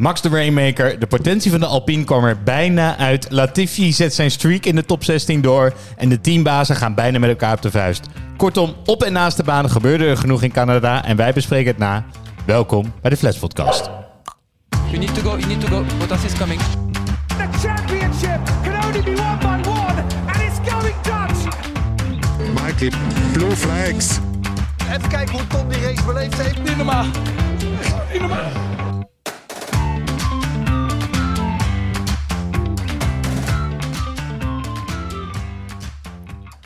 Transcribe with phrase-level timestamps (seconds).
[0.00, 3.26] Max de Rainmaker, de potentie van de Alpine kwam er bijna uit.
[3.30, 5.72] Latifi zet zijn streak in de top 16 door.
[5.96, 8.06] En de teambazen gaan bijna met elkaar op de vuist.
[8.36, 11.04] Kortom, op en naast de baan gebeurde er genoeg in Canada.
[11.04, 12.04] En wij bespreken het na.
[12.44, 13.90] Welkom bij de Flats Podcast.
[14.86, 15.84] You need to go, you need to go.
[15.98, 16.60] Bottas is coming.
[17.26, 21.56] The championship can only be won by one, and it's going Dutch.
[22.64, 22.90] Mikey,
[23.32, 24.18] blue flags.
[24.94, 26.62] Even kijken hoe Tom die race beleefd heeft.
[26.62, 27.06] Niet normaal.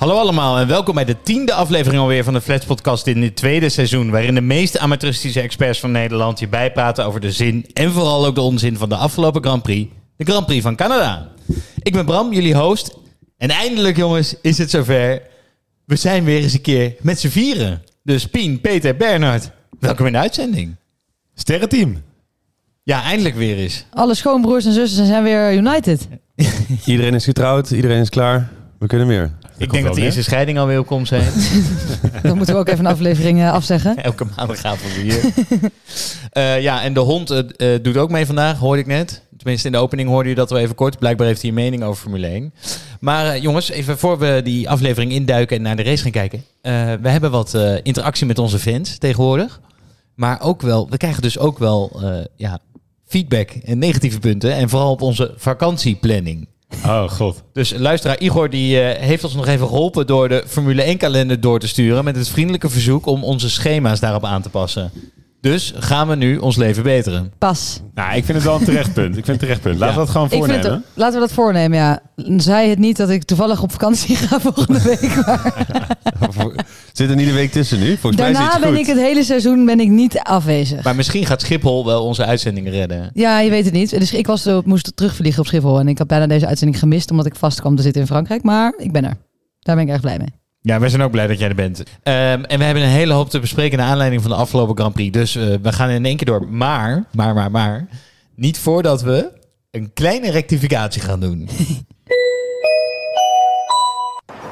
[0.05, 3.37] Hallo allemaal en welkom bij de tiende aflevering alweer van de Flats Podcast in dit
[3.37, 4.11] tweede seizoen.
[4.11, 8.35] Waarin de meest amateuristische experts van Nederland je bijpraten over de zin en vooral ook
[8.35, 9.93] de onzin van de afgelopen Grand Prix.
[10.17, 11.29] De Grand Prix van Canada.
[11.83, 12.97] Ik ben Bram, jullie host.
[13.37, 15.23] En eindelijk jongens is het zover.
[15.85, 17.83] We zijn weer eens een keer met z'n vieren.
[18.03, 20.77] Dus Pien, Peter, Bernhard, welkom in de uitzending.
[21.35, 22.03] Sterrenteam.
[22.83, 23.85] Ja, eindelijk weer eens.
[23.91, 26.09] Alle schoonbroers en zussen zijn weer united.
[26.85, 28.49] Iedereen is getrouwd, iedereen is klaar.
[28.79, 29.33] We kunnen meer.
[29.59, 31.33] Ik denk dat de eerste scheiding alweer op komst zijn.
[32.23, 33.97] Dan moeten we ook even een aflevering eh, afzeggen.
[34.03, 35.21] Elke maandagavond weer.
[36.31, 39.23] Eh ja, en de hond eh, doet ook mee vandaag, hoorde ik net.
[39.37, 40.99] Tenminste, in de opening hoorde je dat wel even kort.
[40.99, 42.55] Blijkbaar heeft hij een mening over Formule 1.
[43.01, 46.45] Maar eh, jongens, even voor we die aflevering induiken en naar de race gaan kijken.
[46.61, 49.61] eh, we hebben wat eh, interactie met onze fans tegenwoordig.
[50.15, 52.59] Maar ook wel, we krijgen dus ook wel eh, ja,
[53.07, 54.55] feedback en negatieve punten.
[54.55, 56.49] En vooral op onze vakantieplanning.
[56.85, 57.43] Oh god.
[57.53, 61.41] Dus luisteraar Igor die, eh, heeft ons nog even geholpen door de Formule 1 kalender
[61.41, 62.05] door te sturen.
[62.05, 64.91] Met het vriendelijke verzoek om onze schema's daarop aan te passen.
[65.45, 67.33] Dus gaan we nu ons leven beteren.
[67.39, 67.81] Pas.
[67.95, 69.17] Nou, ik vind het wel een terecht punt.
[69.17, 69.79] Ik vind het een terecht punt.
[69.79, 70.73] Laten we dat gewoon Ik vind voornemen.
[70.73, 72.01] het, laten we dat voornemen, ja.
[72.37, 75.25] Zij het niet dat ik toevallig op vakantie ga volgende week.
[75.27, 77.87] Maar Zit er niet een week tussen nu?
[77.97, 80.85] Volgens mij daarna is ben het ik het hele seizoen ben ik niet afwezig.
[80.85, 83.11] Maar misschien gaat Schiphol wel onze uitzending redden.
[83.15, 83.91] Ja, je weet het niet.
[83.91, 85.79] Dus ik was, moest terugvliegen op Schiphol.
[85.79, 88.43] En ik had bijna deze uitzending gemist omdat ik vast kwam te zitten in Frankrijk.
[88.43, 89.17] Maar ik ben er.
[89.59, 90.44] Daar ben ik erg blij mee.
[90.67, 91.83] Ja, wij zijn ook blij dat jij er bent.
[92.03, 94.95] Ehm, en we hebben een hele hoop te bespreken naar aanleiding van de afgelopen Grand
[94.95, 95.13] Prix.
[95.13, 96.49] Dus eh, we gaan in één keer door.
[96.49, 97.87] Maar, maar, maar, maar.
[98.35, 99.33] Niet voordat we
[99.71, 101.49] een kleine rectificatie gaan doen.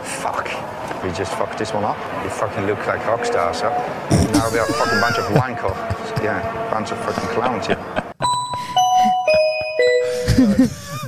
[0.02, 0.56] Fuck.
[1.02, 1.96] We just fucked this one up.
[2.22, 3.70] You fucking look like rock stars, huh?
[4.10, 5.74] now we are a fucking bunch of wanker.
[6.22, 7.78] Yeah, bunch of fucking clowns, yeah.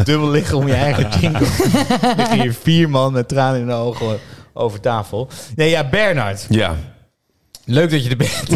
[0.04, 1.47] Dubbel liggen om je eigen jingle.
[2.16, 4.19] liggen hier vier man met tranen in de ogen
[4.54, 5.28] over tafel.
[5.56, 6.47] Nee, ja, Bernard.
[6.48, 6.76] Ja.
[7.66, 8.44] Leuk dat je er bent.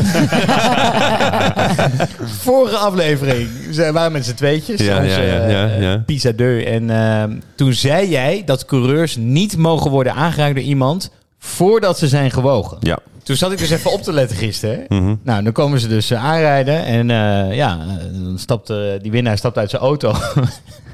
[2.42, 4.80] Vorige aflevering ze waren met z'n tweetjes.
[4.80, 6.02] Ja, onze, ja, ja, ja, eh, ja.
[6.06, 6.64] Pisa 2.
[6.64, 12.08] En ehm, toen zei jij dat coureurs niet mogen worden aangeraakt door iemand voordat ze
[12.08, 12.76] zijn gewogen.
[12.80, 12.98] Ja.
[13.22, 14.84] Toen zat ik dus even op te letten gisteren.
[14.88, 15.14] Mhm.
[15.22, 16.84] Nou, dan komen ze dus eh, aanrijden.
[16.84, 17.78] En eh, ja,
[18.12, 18.72] dan stapt
[19.02, 20.14] die winnaar stapt uit zijn auto.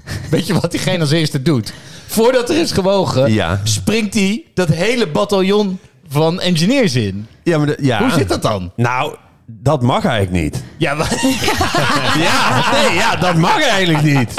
[0.30, 1.72] Weet je wat diegene als eerste doet?
[2.06, 3.60] Voordat er is gewogen, Ja.
[3.64, 5.78] springt hij dat hele bataljon
[6.08, 7.26] van engineers in.
[7.42, 7.98] Ja, maar de- ja.
[7.98, 8.72] Hoe zit dat dan?
[8.76, 9.14] Nou,
[9.46, 10.62] dat mag eigenlijk niet.
[10.76, 11.10] Ja, maar,
[12.18, 14.34] Ja, nee, ja, dat mag eigenlijk niet.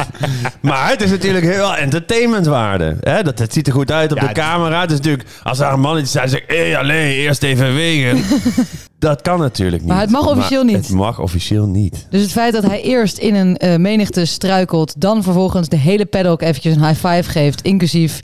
[0.61, 2.97] Maar het is natuurlijk heel entertainmentwaarde.
[2.99, 3.23] Hè?
[3.23, 4.81] Dat, het ziet er goed uit op Ja, de camera.
[4.81, 6.43] Het is natuurlijk, als daar een mannetje staat en zegt...
[6.47, 8.23] Hé, hey, allee, eerst even wegen.
[8.99, 9.91] dat kan natuurlijk niet.
[9.91, 10.75] Maar het mag officieel niet.
[10.75, 12.07] Het mag officieel niet.
[12.09, 16.05] Dus het feit dat hij eerst in een eh, menigte struikelt, dan vervolgens de hele
[16.05, 18.19] paddock eventjes een high five geeft, inclusief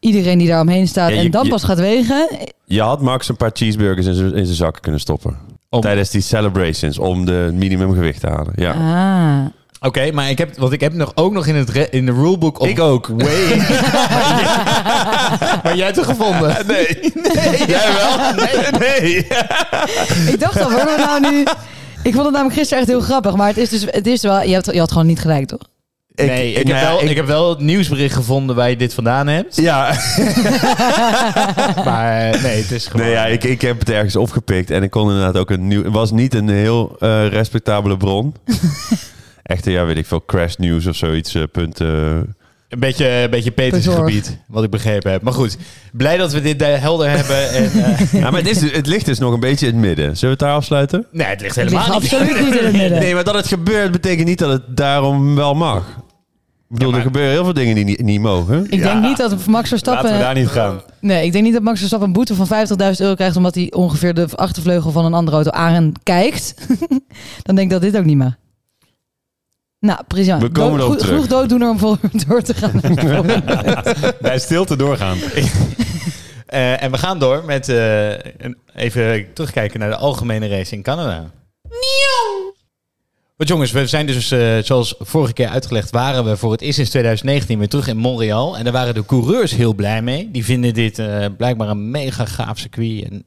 [0.00, 2.28] iedereen die daar omheen staat, Ja, je- en dan je- pas gaat wegen.
[2.64, 5.36] Je had Max een paar cheeseburgers in zijn in zijn zakken kunnen stoppen.
[5.70, 8.52] Om- Tijdens die celebrations om de minimumgewicht te halen.
[8.54, 8.72] Ja.
[8.72, 9.46] Ah.
[9.80, 12.12] Oké, maar ik heb, want ik heb nog, ook nog in, het re- in de
[12.12, 12.58] rulebook...
[12.60, 13.06] Of Ik ook.
[13.16, 13.46] Way.
[15.62, 16.56] maar jij hebt het gevonden.
[16.66, 16.86] Nee.
[17.14, 17.66] nee.
[17.74, 18.34] Jij wel?
[18.34, 18.70] Nee.
[18.78, 19.16] nee.
[20.32, 21.44] Ik dacht al, we nou nu...
[22.02, 24.42] Ik vond het namelijk gisteren echt heel grappig, maar het is dus, het is wel,
[24.42, 25.60] je, hebt, je had gewoon niet gelijk, toch?
[26.16, 28.94] Nee, ik, heb nou wel, ik, ik- heb wel het nieuwsbericht gevonden waar je dit
[28.94, 29.56] vandaan hebt.
[29.56, 29.94] Ja,
[31.84, 33.06] Maar eh, nee, het is gewoon...
[33.06, 35.84] nee, ja ik, ik heb het ergens opgepikt en ik kon inderdaad ook een nieuw.
[35.84, 38.34] Het was niet een heel eh, respectabele bron.
[39.42, 41.34] Echt, ja, weet ik veel, crash news of zoiets.
[41.34, 41.80] eh, punt.
[41.80, 41.88] eh.
[42.68, 45.22] Een beetje, een beetje Peters gebied, wat ik begrepen heb.
[45.22, 45.56] Maar goed,
[45.92, 47.50] blij dat we dit eh, helder hebben.
[47.50, 50.04] En, eh, Ja, maar het, is, het ligt dus nog een beetje in het midden.
[50.04, 51.06] Zullen we het daar afsluiten?
[51.10, 52.20] nee, het ligt Het helemaal ligt niet.
[52.20, 52.98] absoluut niet in het midden.
[52.98, 55.84] Nee, maar dat het gebeurt betekent niet dat het daarom wel mag.
[56.68, 58.66] Ik bedoel, maar- er gebeuren heel veel dingen die niet, niet mogen.
[58.70, 60.02] Ik denk niet dat Max Verstappen...
[60.04, 60.80] Laten we daar niet gaan.
[61.00, 63.36] Nee, ik denk niet dat Max Verstappen een boete van 50.000 euro krijgt...
[63.36, 66.54] omdat hij ongeveer de achtervleugel van een andere auto aankijkt.
[67.42, 68.32] Dan denk ik dat dit ook niet mag.
[69.80, 70.34] Nou, precies.
[70.38, 71.12] We komen Dood- terug.
[71.14, 72.80] Genoeg dooddoener om voor door te gaan.
[74.20, 75.18] Bij stilte doorgaan.
[76.46, 78.10] Eh, en we gaan door met eh,
[78.74, 81.30] even terugkijken naar de algemene race in Canada.
[83.36, 86.74] Want jongens, we zijn dus, eh, zoals vorige keer uitgelegd, waren we voor het eerst
[86.74, 88.56] sinds 2019 weer terug in Montreal.
[88.56, 90.30] En daar waren de coureurs heel blij mee.
[90.30, 93.04] Die vinden dit eh, blijkbaar een mega gaaf circuit.
[93.04, 93.22] En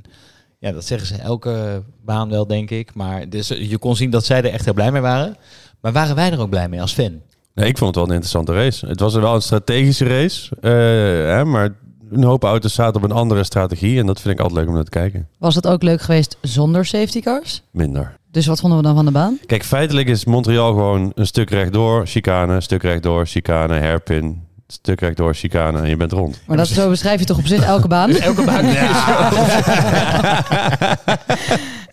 [0.59, 2.93] ja, dat zeggen ze elke baan wel, denk ik.
[2.93, 5.37] Maar dus, eh, je kon zien dat zij er echt heel blij mee waren.
[5.81, 7.21] Maar waren wij er ook blij mee als fan?
[7.53, 8.87] Nee, ik vond het wel een interessante race.
[8.87, 10.55] Het was wel een strategische race.
[10.61, 11.75] hè, maar
[12.11, 13.99] een hoop auto's zaten op een andere strategie.
[13.99, 15.27] En dat vind ik altijd leuk om naar te kijken.
[15.37, 17.63] Was het ook leuk geweest zonder safety cars?
[17.71, 18.17] Minder.
[18.31, 19.39] Dus wat vonden we dan van de baan?
[19.45, 25.33] Kijk, feitelijk is Montreal gewoon een stuk rechtdoor, chicane, stuk rechtdoor, chicane, hairpin, stuk rechtdoor,
[25.33, 26.41] chicane en je bent rond.
[26.45, 28.09] Maar dat zo beschrijf je toch op zich elke baan?
[28.29, 28.65] Elke baan.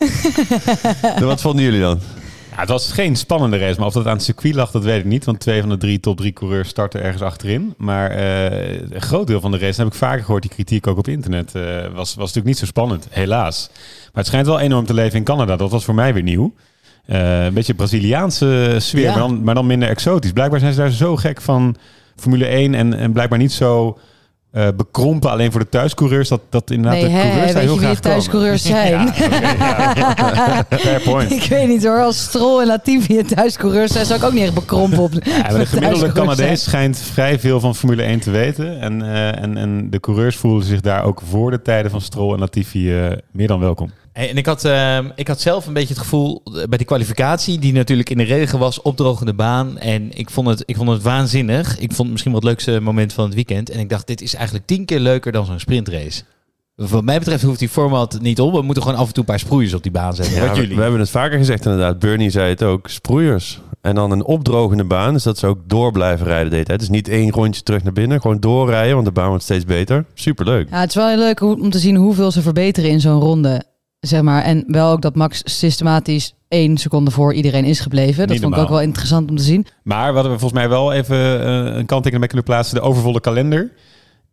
[1.24, 2.00] Wat vonden jullie dan?
[2.56, 4.98] Ja, het was geen spannende race, maar of dat aan het circuit lag, dat weet
[4.98, 5.24] ik niet.
[5.24, 7.74] Want twee van de drie top drie coureurs starten ergens achterin.
[7.76, 10.98] Maar eh, een groot deel van de race, heb ik vaker gehoord, die kritiek ook
[10.98, 13.68] op internet, eh, was, was natuurlijk niet zo spannend, helaas.
[13.72, 15.56] Maar het schijnt wel enorm te leven in Canada.
[15.56, 16.54] Dat was voor mij weer nieuw.
[17.06, 19.10] Eh, een beetje Braziliaanse sfeer, Ja.
[19.10, 20.32] maar, dan, maar dan minder exotisch.
[20.32, 21.76] Blijkbaar zijn ze daar zo gek van
[22.16, 23.98] Formule 1 en, en blijkbaar niet zo
[24.56, 26.28] eh, bekrompen alleen voor de thuiscoureurs.
[26.28, 28.90] Dat, dat inderdaad Nee, de coureurs heel graag thuiscoureurs zijn?
[28.90, 29.12] Ja.
[30.78, 31.30] Fair point.
[31.30, 34.42] Ik weet niet hoor, als Stroll en Latifi het thuiscoureurs zijn, zou ik ook niet
[34.42, 38.80] echt bekrompen op Ja, de gemiddelde Canadees schijnt vrij veel van Formule 1 te weten.
[38.80, 42.32] En, eh, en, en de coureurs voelden zich daar ook voor de tijden van Stroll
[42.32, 43.90] en Latifi eh, meer dan welkom.
[44.16, 46.86] Hey, en ik had, ehm, ik had zelf een beetje het gevoel eh, bij die
[46.86, 49.78] kwalificatie, die natuurlijk in de regen was, opdrogende baan.
[49.78, 51.78] En ik vond, het, ik vond het waanzinnig.
[51.78, 53.70] Ik vond het misschien wel het leukste moment van het weekend.
[53.70, 56.22] En ik dacht, dit is eigenlijk tien keer leuker dan zo'n sprintrace.
[56.74, 58.52] Wat mij betreft hoeft die format niet op.
[58.52, 60.34] We moeten gewoon af en toe een paar sproeiers op die baan zetten.
[60.34, 60.76] Ja, Wat we, jullie?
[60.76, 61.98] we hebben het vaker gezegd inderdaad.
[61.98, 63.60] Bernie zei het ook, sproeiers.
[63.80, 66.78] En dan een opdrogende baan, dus dat ze ook door blijven rijden de hele tijd.
[66.78, 70.04] Dus niet één rondje terug naar binnen, gewoon doorrijden, want de baan wordt steeds beter.
[70.14, 70.70] Superleuk.
[70.70, 73.74] Ja, het is wel heel leuk om te zien hoeveel ze verbeteren in zo'n ronde.
[74.00, 74.42] Zeg maar.
[74.42, 78.26] En wel ook dat Max systematisch één seconde voor iedereen is gebleven.
[78.28, 79.66] Dat vond ik ook wel interessant om te zien.
[79.82, 82.74] Maar wat we volgens mij wel even eh, een kanttekening bij kunnen plaatsen.
[82.74, 83.72] De overvolle kalender.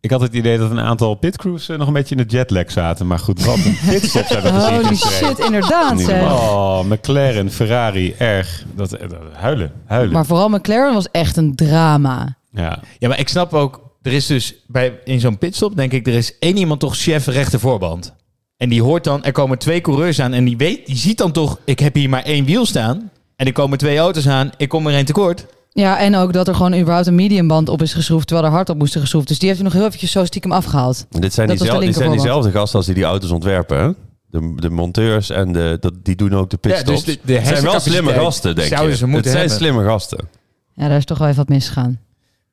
[0.00, 2.70] Ik had het idee dat een aantal pitcrews eh, nog een beetje in de jetlag
[2.70, 3.06] zaten.
[3.06, 6.00] Maar goed, wat een pitstop zijn we gezien Holy shit, inderdaad.
[6.00, 6.22] Zeg.
[6.22, 8.64] Oh, McLaren, Ferrari, erg.
[8.74, 10.12] Dat, eh, dat- huilen, huilen.
[10.12, 12.36] Maar vooral McLaren was echt een drama.
[12.50, 12.78] ja.
[12.98, 16.14] Ja, maar ik snap ook, er is dus bij, in zo'n pitstop, denk ik, er
[16.14, 18.14] is één iemand toch chef rechtervoorband.
[18.56, 21.32] En die hoort dan, er komen twee coureurs aan en die weet, die ziet dan
[21.32, 23.10] toch, ik heb hier maar één wiel staan.
[23.36, 25.46] En er komen twee auto's aan, ik kom er één tekort.
[25.72, 28.68] Ja, en ook dat er gewoon überhaupt een mediumband op is geschroefd, terwijl er hard
[28.68, 29.28] op moest geschroefd.
[29.28, 31.06] Dus die heeft hij nog heel eventjes zo stiekem afgehaald.
[31.10, 33.90] Dit zijn, Dat dit zijn diezelfde gasten als die die auto's ontwerpen, hè?
[34.26, 37.04] De, de monteurs en de, dat, die doen ook de pitstops.
[37.04, 38.96] dus de- de het zijn wel slimme gasten, denk zouden je.
[38.96, 40.28] ze moeten het zijn slimme gasten.
[40.74, 41.98] Ja, daar is toch wel even wat misgegaan.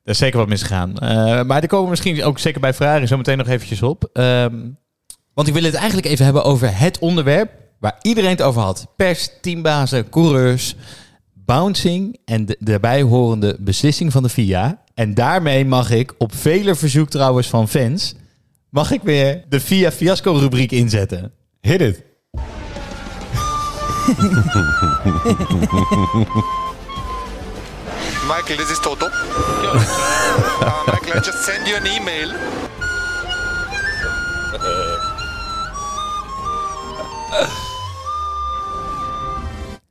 [0.04, 0.98] Er is zeker wat misgegaan.
[0.98, 4.08] Eh, maar er komen misschien ook zeker bij Ferrari zo meteen nog eventjes op.
[4.12, 4.54] Ehm,
[5.34, 8.86] want ik wil het eigenlijk even hebben over het onderwerp waar iedereen het over had.
[8.96, 10.74] Pers, teambazen, coureurs,
[11.34, 14.82] bouncing en de daarbij horende beslissing van de FIA.
[14.94, 18.14] En daarmee mag ik, op vele verzoek trouwens van fans,
[18.68, 21.32] mag ik weer de FIA Fiasco rubriek inzetten.
[21.60, 22.02] Hit it.
[28.28, 29.06] Michael, this is Toto.
[29.06, 29.12] uh,
[30.86, 32.30] Michael, I just send you an email.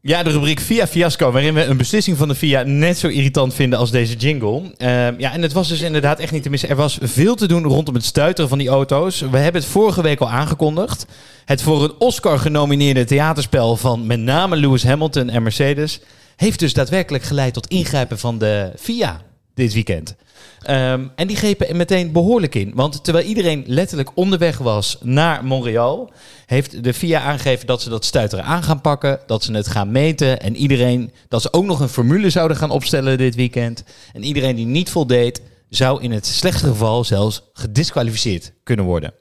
[0.03, 3.53] Ja, de rubriek Via Fiasco, waarin we een beslissing van de Via net zo irritant
[3.53, 4.73] vinden als deze jingle.
[4.77, 6.69] Ehm, ja, en het was dus inderdaad echt niet te missen.
[6.69, 9.19] Er was veel te doen rondom het stuiteren van die auto's.
[9.19, 11.05] We hebben het vorige week al aangekondigd.
[11.45, 15.99] Het voor een Oscar genomineerde theaterspel van met name Lewis Hamilton en Mercedes...
[16.35, 19.21] heeft dus daadwerkelijk geleid tot ingrijpen van de Via
[19.53, 20.15] dit weekend.
[20.61, 22.71] Ehm, en die grepen er meteen behoorlijk in.
[22.75, 26.11] Want terwijl iedereen letterlijk onderweg was naar Montreal,
[26.45, 29.91] heeft de FIA aangegeven dat ze dat stuiteren aan gaan pakken, dat ze het gaan
[29.91, 33.83] meten en iedereen dat ze ook nog een formule zouden gaan opstellen dit weekend.
[34.13, 39.13] En iedereen die niet voldeed, zou in het slechtste geval zelfs gedisqualificeerd kunnen worden.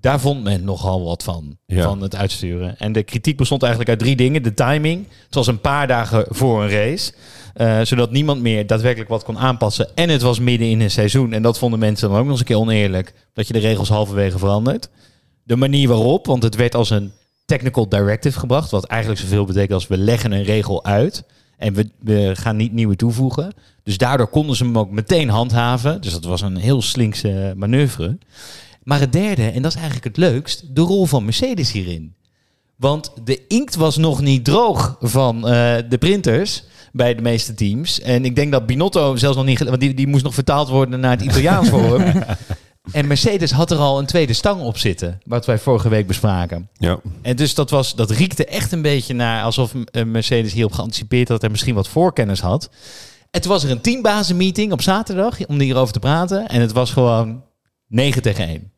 [0.00, 1.82] Daar vond men nogal wat van, Ja.
[1.82, 2.78] van het uitsturen.
[2.78, 4.42] En de kritiek bestond eigenlijk uit drie dingen.
[4.42, 5.06] De timing.
[5.26, 7.12] Het was een paar dagen voor een race.
[7.60, 9.88] Eh, zodat niemand meer daadwerkelijk wat kon aanpassen.
[9.94, 11.32] En het was midden in een seizoen.
[11.32, 13.14] En dat vonden mensen dan ook nog eens een keer oneerlijk.
[13.32, 14.88] Dat je de regels halverwege verandert.
[15.42, 17.12] De manier waarop, want het werd als een
[17.44, 18.70] technical directive gebracht.
[18.70, 21.24] Wat eigenlijk zoveel betekent als we leggen een regel uit.
[21.56, 23.52] En we, we gaan niet nieuwe toevoegen.
[23.82, 26.00] Dus daardoor konden ze hem ook meteen handhaven.
[26.00, 28.18] Dus dat was een heel slinkse manoeuvre.
[28.82, 32.14] Maar het derde, en dat is eigenlijk het leukst, de rol van Mercedes hierin.
[32.76, 38.00] Want de inkt was nog niet droog van eh, de printers bij de meeste teams.
[38.00, 39.58] En ik denk dat Binotto zelfs nog niet...
[39.58, 42.22] Want die, die moest nog vertaald worden naar het Italiaans voor hem.
[42.92, 46.68] En Mercedes had er al een tweede stang op zitten, wat wij vorige week bespraken.
[46.76, 47.00] Ja.
[47.22, 51.28] En dus dat, was, dat riekte echt een beetje naar alsof eh, Mercedes hierop geanticipeerd
[51.28, 52.70] had en misschien wat voorkennis had.
[53.30, 56.48] En toen was er een teambazenmeeting op zaterdag om hierover te praten.
[56.48, 57.42] En het was gewoon
[57.88, 58.72] 9 tegen 1.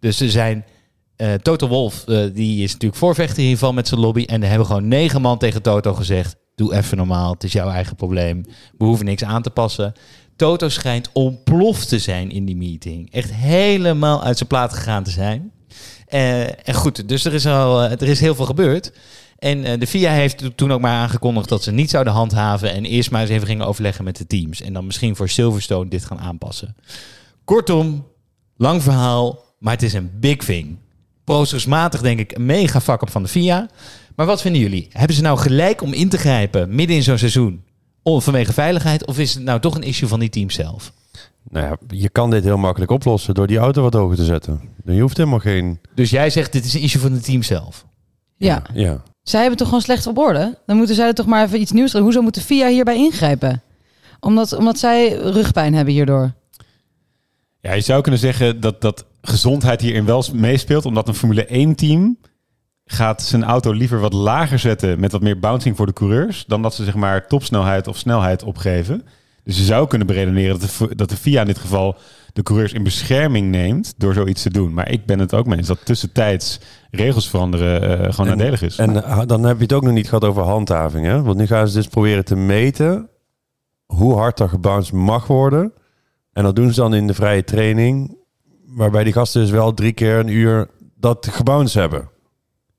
[0.00, 0.64] Dus er zijn...
[1.16, 4.24] eh Toto Wolf, eh, die is natuurlijk voorvechter hiervan met zijn lobby.
[4.24, 6.36] En er hebben gewoon negen man tegen Toto gezegd...
[6.60, 8.44] Doe even normaal, het is jouw eigen probleem.
[8.78, 9.92] We hoeven niks aan te passen.
[10.36, 13.12] Toto schijnt ontploft te zijn in die meeting.
[13.12, 15.52] Echt helemaal uit zijn plaat gegaan te zijn.
[16.06, 18.92] Eh, en goed, dus er is, al, eh, er is heel veel gebeurd.
[19.38, 22.72] En eh, de FIA heeft toen ook maar aangekondigd dat ze niet zouden handhaven.
[22.72, 24.60] En eerst maar eens even gingen overleggen met de teams.
[24.60, 26.76] En dan misschien voor Silverstone dit gaan aanpassen.
[27.44, 28.06] Kortom,
[28.56, 30.78] lang verhaal, maar het is een big thing.
[31.30, 33.68] Procersmatig denk ik een mega fuck op van de FIA.
[34.14, 34.88] Maar wat vinden jullie?
[34.92, 37.64] Hebben ze nou gelijk om in te grijpen midden in zo'n seizoen?
[38.02, 39.06] Om, vanwege veiligheid?
[39.06, 40.92] Of is het nou toch een issue van die teams zelf?
[41.50, 44.60] Nou ja, je kan dit heel makkelijk oplossen door die auto wat hoger te zetten.
[44.84, 45.80] Je hoeft helemaal geen...
[45.94, 47.86] Dus jij zegt dit is een issue van het team zelf?
[48.36, 48.62] Ja.
[48.74, 49.02] Ja.
[49.22, 50.58] Zij hebben toch gewoon slecht op orde?
[50.66, 51.92] Dan moeten zij er toch maar even iets nieuws.
[51.92, 53.62] Hoezo moet de FIA hierbij ingrijpen?
[54.20, 56.32] Omdat, omdat zij rugpijn hebben hierdoor.
[57.60, 60.84] Ja, je zou kunnen zeggen dat, dat gezondheid hierin wel meespeelt.
[60.84, 62.18] Omdat een Formule 1 team
[62.84, 66.44] gaat zijn auto liever wat lager zetten met wat meer bouncing voor de coureurs.
[66.46, 69.04] Dan dat ze zeg maar topsnelheid of snelheid opgeven.
[69.44, 71.96] Dus je zou kunnen beredeneren dat de, dat de FIA in dit geval
[72.32, 74.74] de coureurs in bescherming neemt door zoiets te doen.
[74.74, 76.60] Maar ik ben het ook mee eens dat tussentijds
[76.90, 78.78] regels veranderen eh, gewoon nadelig is.
[78.78, 81.06] En eh, dan heb je het ook nog niet gehad over handhaving.
[81.06, 81.22] Hè?
[81.22, 83.08] Want nu gaan ze dus proberen te meten
[83.86, 85.72] hoe hard er gebounced mag worden.
[86.32, 88.18] En dat doen ze dan in de vrije training.
[88.70, 92.08] Waarbij die gasten dus wel drie keer een uur dat gebounced hebben.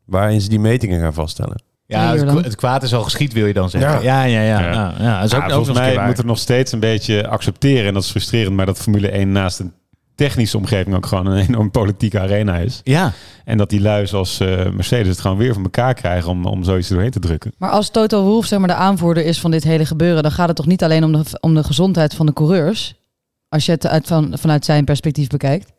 [0.05, 1.63] Waarin ze die metingen gaan vaststellen.
[1.86, 3.91] Ja, het, kwa- het kwaad is al geschied, wil je dan zeggen.
[4.03, 4.24] Ja.
[4.24, 4.60] Ja, ja, ja.
[4.60, 4.71] Ja.
[4.71, 4.93] ja.
[5.00, 6.05] ja, dat is ook, Ja, ook volgens mij waar.
[6.07, 7.88] moet er nog steeds een beetje accepteren.
[7.88, 8.55] En dat is frustrerend.
[8.55, 9.74] Maar dat Formule 1 naast een
[10.15, 12.81] technische omgeving ook gewoon een enorm politieke arena is.
[12.83, 13.12] Ja,
[13.45, 16.63] En dat die lui als eh, Mercedes het gewoon weer van elkaar krijgen om, om
[16.63, 17.53] zoiets er doorheen te drukken.
[17.57, 20.24] Maar als Toto Wolff zeg maar, de aanvoerder is van dit hele gebeuren...
[20.24, 22.95] dan gaat het toch niet alleen om de, om de gezondheid van de coureurs?
[23.50, 25.71] Als je het uit van, vanuit zijn perspectief bekijkt.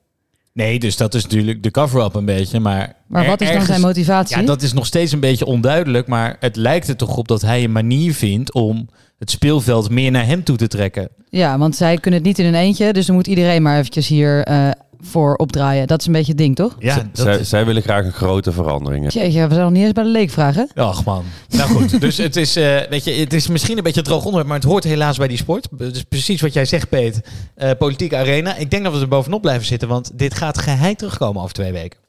[0.53, 2.61] Nee, dus dat is natuurlijk de cover-up een beetje.
[2.61, 4.37] Maar, Maar wat is dan ergens- zijn motivatie?
[4.37, 6.07] Ja, dat is nog steeds een beetje onduidelijk.
[6.07, 10.11] Maar het lijkt er toch op dat hij een manier vindt om het speelveld meer
[10.11, 11.09] naar hem toe te trekken.
[11.29, 12.93] Ja, want zij kunnen het niet in hun eentje.
[12.93, 14.71] Dus dan moet iedereen maar eventjes hier eh,
[15.03, 15.87] voor opdraaien.
[15.87, 16.77] Dat is een beetje het ding, toch?
[16.79, 17.49] Ja, zij, is...
[17.49, 19.13] zij willen graag een grote verandering.
[19.13, 20.65] Jeetje, we zijn nog niet eens bij de leekvraag, hè?
[20.75, 21.25] Ach man.
[21.49, 24.25] Nou goed, dus het is, eh, weet je, het is misschien een beetje een droog
[24.25, 25.69] onderwerp, maar het hoort helaas bij die sport.
[25.71, 27.21] Dus precies wat jij zegt, Peet.
[27.55, 28.57] Eh, politieke arena.
[28.57, 31.73] Ik denk dat we er bovenop blijven zitten, want dit gaat geheid terugkomen over twee
[31.73, 32.01] weken.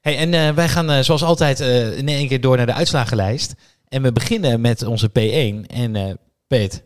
[0.00, 2.72] Hey, en eh, wij gaan eh, zoals altijd eh, in één keer door naar de
[2.72, 3.54] uitslagenlijst.
[3.88, 5.66] En we beginnen met onze P1.
[5.66, 6.12] En eh
[6.46, 6.82] Peet,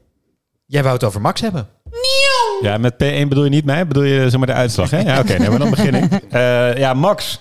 [0.67, 1.69] jij wou het over Max hebben.
[2.63, 5.01] Ja, met P1 bedoel je niet mij, bedoel je zeg maar de uitslag, hè?
[5.01, 6.11] Ja, oké, nee, maar dan begin ik.
[6.31, 7.41] Eh, ja, Max,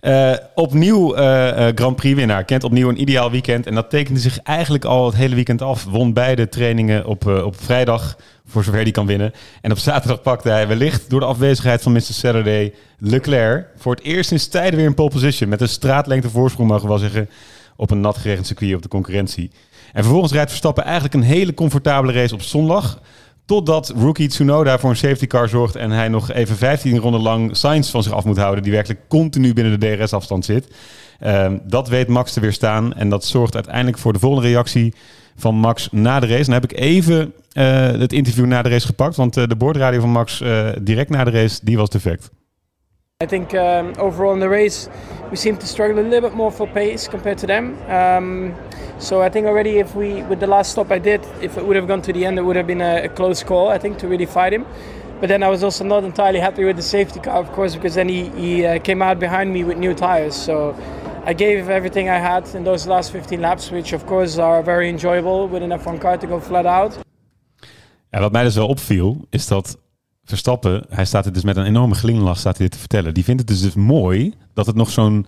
[0.00, 3.66] eh, opnieuw eh, Grand Prix winnaar, kent opnieuw een ideaal weekend.
[3.66, 5.84] En dat tekende zich eigenlijk al het hele weekend af.
[5.84, 8.16] Won beide trainingen op, op vrijdag,
[8.46, 9.32] voor zover hij kan winnen.
[9.60, 12.00] En op zaterdag pakte hij wellicht door de afwezigheid van Mr.
[12.00, 15.48] Saturday Leclerc voor het eerst sinds tijden weer een pole position.
[15.48, 17.28] Met een straatlengte voorsprong, mogen we wel zeggen,
[17.76, 19.50] op een nat geregend circuit op de concurrentie.
[19.92, 23.00] En vervolgens rijdt Verstappen eigenlijk een hele comfortabele race op zondag.
[23.52, 27.56] Totdat rookie Tsunoda voor een safety car zorgt en hij nog even 15 ronden lang
[27.56, 30.74] Sainz van zich af moet houden, die werkelijk continu binnen de DRS-afstand zit.
[31.18, 34.94] Ehm, dat weet Max te weerstaan en dat zorgt uiteindelijk voor de volgende reactie
[35.36, 36.44] van Max na de race.
[36.44, 40.00] Dan heb ik even eh, het interview na de race gepakt, want eh, de boordradio
[40.00, 42.30] van Max eh, direct na de race, die was defect.
[43.22, 44.88] I think um, overall in the race,
[45.30, 47.78] we seem to struggle a little bit more for pace compared to them.
[47.88, 48.54] Um,
[48.98, 51.76] so I think already if we, with the last stop I did, if it would
[51.76, 53.98] have gone to the end, it would have been a, a close call, I think,
[53.98, 54.66] to really fight him.
[55.20, 57.94] But then I was also not entirely happy with the safety car, of course, because
[57.94, 60.34] then he, he uh, came out behind me with new tires.
[60.34, 60.74] So
[61.24, 64.88] I gave everything I had in those last 15 laps, which of course are very
[64.88, 66.98] enjoyable with an F1 car to go flat out.
[68.10, 69.78] Ja, wat mij dus wel opviel, is dat
[70.24, 73.14] Verstappen, hij staat er dus met een enorme glimlach staat hij dit te vertellen.
[73.14, 75.26] Die vindt het dus, dus mooi dat het nog zo'n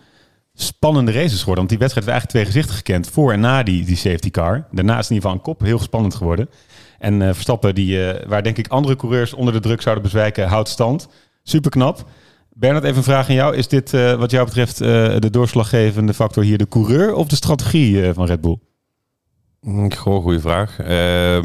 [0.55, 1.57] spannende race is geworden.
[1.57, 3.09] Want die wedstrijd heeft eigenlijk twee gezichten gekend.
[3.09, 4.67] Voor en na die, die safety car.
[4.71, 6.49] Daarna is in ieder geval een kop heel spannend geworden.
[6.99, 10.49] En eh, Verstappen, die, eh, waar denk ik andere coureurs onder de druk zouden bezwijken,
[10.49, 11.09] houdt stand.
[11.43, 12.09] Super knap.
[12.53, 13.57] Bernard, even een vraag aan jou.
[13.57, 18.13] Is dit eh, wat jou betreft de doorslaggevende factor hier de coureur of de strategie
[18.13, 18.59] van Red Bull?
[19.64, 20.78] Mm, een goede vraag.
[20.78, 20.87] Eh,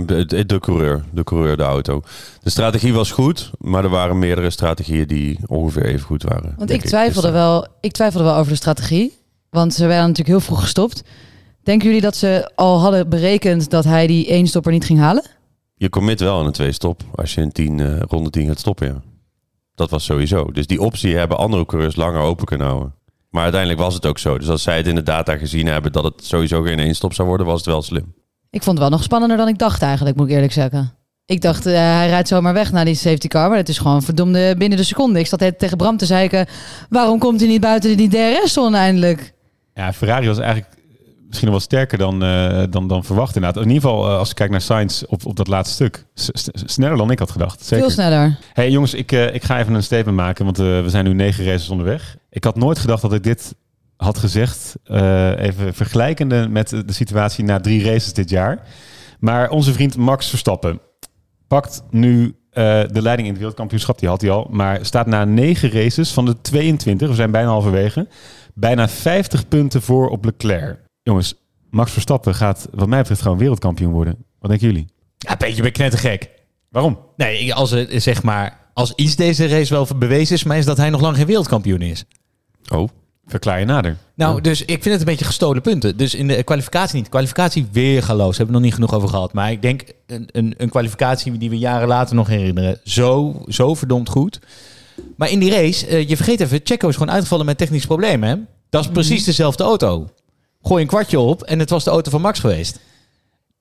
[0.05, 2.01] de, de coureur, de coureur, de auto.
[2.41, 6.53] De strategie was goed, maar er waren meerdere strategieën die ongeveer even goed waren.
[6.57, 9.17] Want ik twijfelde, Dus, wel, ik twijfelde wel over de strategie.
[9.49, 11.03] Want ze waren natuurlijk heel vroeg gestopt.
[11.63, 15.23] Denken jullie dat ze al hadden berekend dat hij die één stopper niet ging halen?
[15.75, 18.59] Je commit wel aan een twee stop als je in tien, eh, ronde 10 gaat
[18.59, 18.87] stoppen.
[18.87, 19.01] Ja.
[19.75, 20.51] Dat was sowieso.
[20.51, 22.93] Dus die optie hebben andere coureurs langer open kunnen houden.
[23.29, 24.37] Maar uiteindelijk was het ook zo.
[24.37, 27.13] Dus als zij het in de data gezien hebben dat het sowieso geen één stop
[27.13, 28.13] zou worden, was het wel slim.
[28.49, 30.93] Ik vond het wel nog spannender dan ik dacht eigenlijk, moet ik eerlijk zeggen.
[31.25, 33.49] Ik dacht, eh, hij rijdt zomaar weg naar die safety car.
[33.49, 35.19] Maar het is gewoon verdomde binnen de seconde.
[35.19, 36.47] Ik zat tegen Bram te zeiken,
[36.89, 39.33] waarom komt hij niet buiten die DRS-zone eindelijk?
[39.73, 40.78] Ja, Ferrari was eigenlijk
[41.29, 43.63] misschien nog wel sterker dan, eh, dan, dan verwacht inderdaad.
[43.63, 46.05] In ieder geval, eh, als ik kijk naar Sainz op, op dat laatste stuk.
[46.13, 47.65] S- sneller dan ik had gedacht.
[47.65, 47.85] Zeker.
[47.85, 48.37] Veel sneller.
[48.53, 51.45] Hey jongens, ik, eh, ik ga even een statement maken, want we zijn nu negen
[51.45, 52.17] races onderweg.
[52.29, 53.55] Ik had nooit gedacht dat ik dit
[53.97, 54.75] had gezegd,
[55.37, 58.67] even vergelijkende met de situatie na drie races dit jaar.
[59.19, 60.79] Maar onze vriend Max Verstappen
[61.47, 65.71] pakt nu de leiding in het wereldkampioenschap, die had hij al, maar staat na negen
[65.71, 68.07] races van de 22, we zijn bijna halverwege,
[68.53, 70.87] bijna 50 punten voor op Leclerc.
[71.03, 71.33] Jongens,
[71.69, 74.15] Max Verstappen gaat wat mij betreft gewoon wereldkampioen worden.
[74.39, 74.87] Wat denken jullie?
[75.17, 76.29] Ja, Peetje, ben knettergek.
[76.69, 76.99] Waarom?
[77.17, 80.65] Nee, ik- als, het, zeg maar, als iets deze race wel bewezen is, maar is
[80.65, 82.05] dat hij nog lang geen wereldkampioen is.
[82.73, 82.89] Oh.
[83.25, 83.97] Verklaar je nader.
[84.15, 85.97] Nou, dus ik vind het een beetje gestolen punten.
[85.97, 87.09] Dus in de kwalificatie niet.
[87.09, 88.37] Kwalificatie weergaloos.
[88.37, 89.33] Hebben we nog niet genoeg over gehad.
[89.33, 92.79] Maar ik denk een, een, een kwalificatie die we jaren later nog herinneren.
[92.83, 94.39] Zo, zo verdomd goed.
[95.15, 98.29] Maar in die race, eh, je vergeet even, Checo is gewoon uitgevallen met technische problemen.
[98.29, 98.35] Hè?
[98.69, 100.07] Dat is precies dezelfde auto.
[100.61, 102.79] Gooi een kwartje op en het was de auto van Max geweest.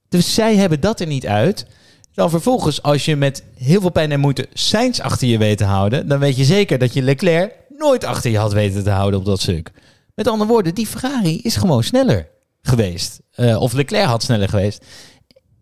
[0.08, 1.66] Dus zij hebben dat er niet uit.
[2.14, 5.64] Dan vervolgens, als je met heel veel pijn en moeite Sainz achter je weet te
[5.64, 9.20] houden, dan weet je zeker dat je Leclerc nooit achter je had weten te houden
[9.20, 9.70] op dat stuk.
[10.14, 12.28] Met andere woorden, die Ferrari is gewoon sneller
[12.62, 13.20] geweest.
[13.30, 14.84] Eh, of Leclerc had sneller geweest.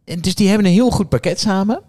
[0.04, 1.82] En dus die hebben een heel goed pakket samen.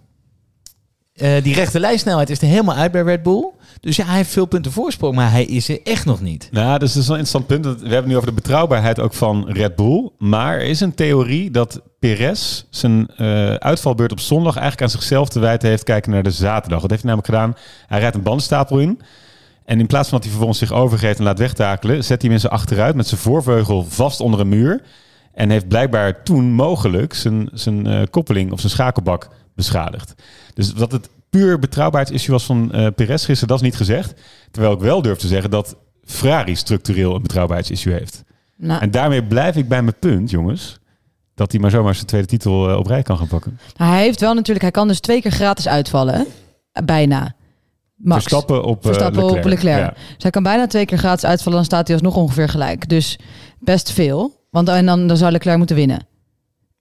[1.17, 3.49] Eh, die rechte lijnsnelheid is er helemaal uit bij Red Bull.
[3.79, 6.49] Dus ja, hij heeft veel punten voorsprong, maar hij is er echt nog niet.
[6.51, 7.81] Nou, dus dat is wel een interessant punt.
[7.81, 10.09] We hebben nu over de betrouwbaarheid ook van Red Bull.
[10.17, 15.29] Maar er is een theorie dat Perez zijn eh, uitvalbeurt op zondag eigenlijk aan zichzelf
[15.29, 16.81] te wijten heeft kijken naar de zaterdag.
[16.81, 17.55] Wat heeft hij namelijk gedaan?
[17.87, 19.01] Hij rijdt een bandenstapel in.
[19.65, 22.51] En in plaats van dat hij vervolgens zich overgeeft en laat wegtakelen, zet hij zijn
[22.51, 24.81] achteruit met zijn voorvleugel vast onder een muur.
[25.33, 30.15] En heeft blijkbaar toen mogelijk zijn, zijn eh, koppeling of zijn schakelbak beschadigd.
[30.57, 34.13] Dus dat het puur betrouwbaarheidsissue was van eh Perez gisteren, dat is niet gezegd.
[34.51, 38.23] Terwijl ik wel durf te zeggen dat Ferrari structureel een betrouwbaarheidsissue heeft.
[38.57, 40.79] Nou, En daarmee blijf ik bij mijn punt, jongens.
[41.35, 43.59] Dat hij maar zomaar zijn tweede titel eh, op rij kan gaan pakken.
[43.77, 46.13] nou, hij heeft wel natuurlijk, hij kan dus twee keer gratis uitvallen.
[46.13, 46.23] hè?
[46.83, 47.35] Bijna.
[47.95, 48.21] Max.
[48.21, 49.45] Verstappen op, eh, Verstappen Leclerc.
[49.45, 49.79] op Leclerc.
[49.79, 49.89] Ja.
[50.13, 52.89] Dus hij kan bijna twee keer gratis uitvallen, dan staat hij alsnog ongeveer gelijk.
[52.89, 53.19] Dus
[53.59, 54.45] best veel.
[54.49, 56.07] Want en dan, dan zou Leclerc moeten winnen.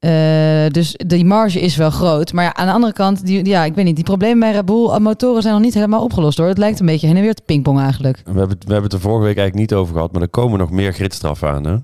[0.07, 2.33] Eh, dus die marge is wel groot.
[2.33, 4.65] Maar ja, aan de andere kant, die, ja, ik weet niet, die problemen bij Red
[4.65, 6.49] Bull eh, motoren zijn nog niet helemaal opgelost hoor.
[6.49, 8.17] Het lijkt een beetje heen en weer te pingpong eigenlijk.
[8.25, 10.29] We hebben, het- we hebben het er vorige week eigenlijk niet over gehad, maar er
[10.29, 11.67] komen nog meer gridstraffen aan.
[11.67, 11.77] Hè?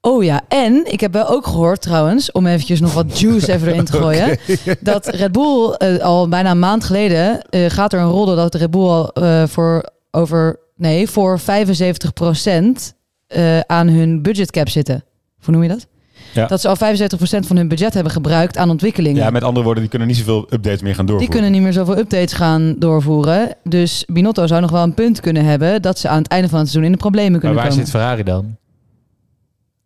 [0.00, 3.68] Oh ja, en ik heb wel ook gehoord trouwens, om eventjes nog wat juice even
[3.68, 4.38] erin te gooien,
[4.80, 8.54] dat Red Bull eh, al bijna een maand geleden gaat er een rol door dat
[8.54, 9.10] Red Bull al
[9.48, 11.42] voor over nee voor 75%
[13.26, 15.04] eh, aan hun budgetcap zitten.
[15.44, 15.86] Hoe noem je dat?
[16.32, 16.46] Ja.
[16.46, 19.22] Dat ze al 75% van hun budget hebben gebruikt aan ontwikkelingen.
[19.22, 21.28] ja, met andere woorden, die kunnen niet zoveel updates meer gaan Die doorvoeren.
[21.30, 23.54] kunnen niet meer zoveel updates gaan doorvoeren.
[23.64, 26.58] Dus Binotto zou nog wel een punt kunnen hebben dat ze aan het einde van
[26.58, 27.84] het seizoen in de problemen Maar kunnen waar komen.
[27.84, 28.56] zit Ferrari dan?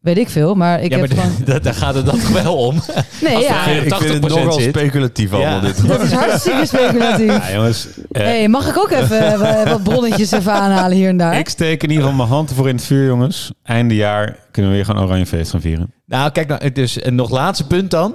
[0.07, 1.37] Weet ik veel, maar ik ja, heb maar gewoon...
[1.45, 2.81] daar- daar gaat het dan wel om.
[3.23, 3.67] Nee, Als ja.
[3.67, 4.69] Ik vind het 80% nogal zit.
[4.69, 5.61] speculatief allemaal Ja.
[5.61, 5.87] dit.
[5.89, 7.27] Dat is hartstikke speculatief.
[7.49, 7.89] Ja, jongens.
[8.11, 11.39] eh, hey, mag ik ook even eh, wat bronnetjes even aanhalen hier en daar?
[11.39, 13.53] Ik steek in ieder geval mijn hand ervoor in het vuur, jongens.
[13.63, 15.93] Einde jaar kunnen we weer gewoon oranje feest gaan vieren.
[16.07, 18.15] Nou, kijk nou, dus een nog laatste punt dan.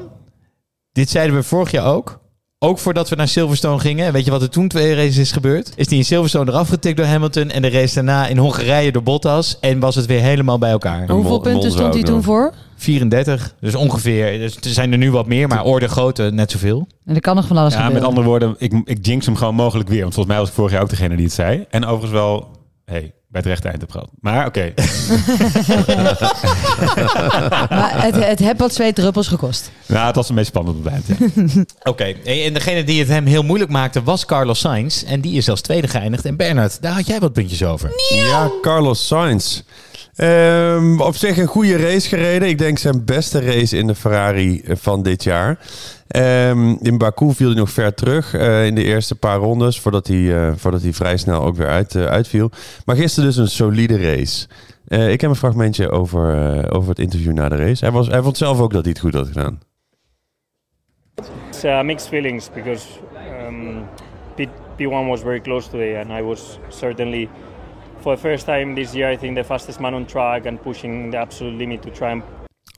[0.91, 2.20] Dit zeiden we vorig jaar ook.
[2.63, 4.05] Ook voordat we naar Silverstone gingen.
[4.05, 5.71] En weet je wat er toen twee races is gebeurd?
[5.75, 7.49] Is die in Silverstone eraf getikt door Hamilton.
[7.49, 9.57] En de race daarna in Hongarije door Bottas.
[9.59, 11.09] En was het weer helemaal bij elkaar.
[11.09, 12.53] Hoeveel punten stond hij toen voor?
[12.75, 13.55] 34.
[13.59, 14.39] Dus ongeveer.
[14.39, 15.47] Dus er zijn er nu wat meer.
[15.47, 16.87] Maar orde grootte net zoveel.
[17.05, 18.09] En er kan nog van alles Ja, met gebeuren.
[18.09, 20.01] andere woorden, ik, ik jinx hem gewoon mogelijk weer.
[20.01, 21.65] Want volgens mij was ik vorig jaar ook degene die het zei.
[21.69, 22.47] En overigens wel,
[22.85, 24.09] hey, bij het rechte eind heb gehad.
[24.19, 24.73] Maar oké,
[27.69, 29.71] Maar het, het heeft wat twee druppels gekost.
[29.85, 31.05] nou, het was een beetje spannend op het eind.
[31.05, 31.63] Ja.
[31.91, 32.03] Oké.
[32.23, 35.03] En degene die het hem heel moeilijk maakte was Carlos Sainz.
[35.03, 36.25] En die is zelfs tweede geëindigd.
[36.25, 37.91] En Bernard, daar had jij wat puntjes over.
[38.09, 39.61] Ja, Carlos Sainz.
[40.15, 42.47] Ehm, op zich een goede race gereden.
[42.49, 45.57] Ik denk zijn beste race in de Ferrari van dit jaar.
[46.11, 49.79] Ehm, in Baku viel hij nog ver terug eh, in de eerste paar rondes.
[49.79, 52.51] Voordat hij, eh, voordat hij vrij snel ook weer uit, eh, uitviel.
[52.85, 54.47] Maar gisteren dus een solide race.
[54.87, 57.85] Eh, ik heb een fragmentje over, eh, over het interview na de race.
[57.85, 59.59] Hij, was, hij vond zelf ook dat hij het goed had gedaan.
[61.47, 62.85] It's uh, mixed feelings because
[63.47, 63.85] um,
[64.35, 67.29] P- P1 was very close today, and I was certainly,
[67.99, 71.11] for the first time this year, I think the fastest man on track and pushing
[71.11, 72.23] the absolute limit to try and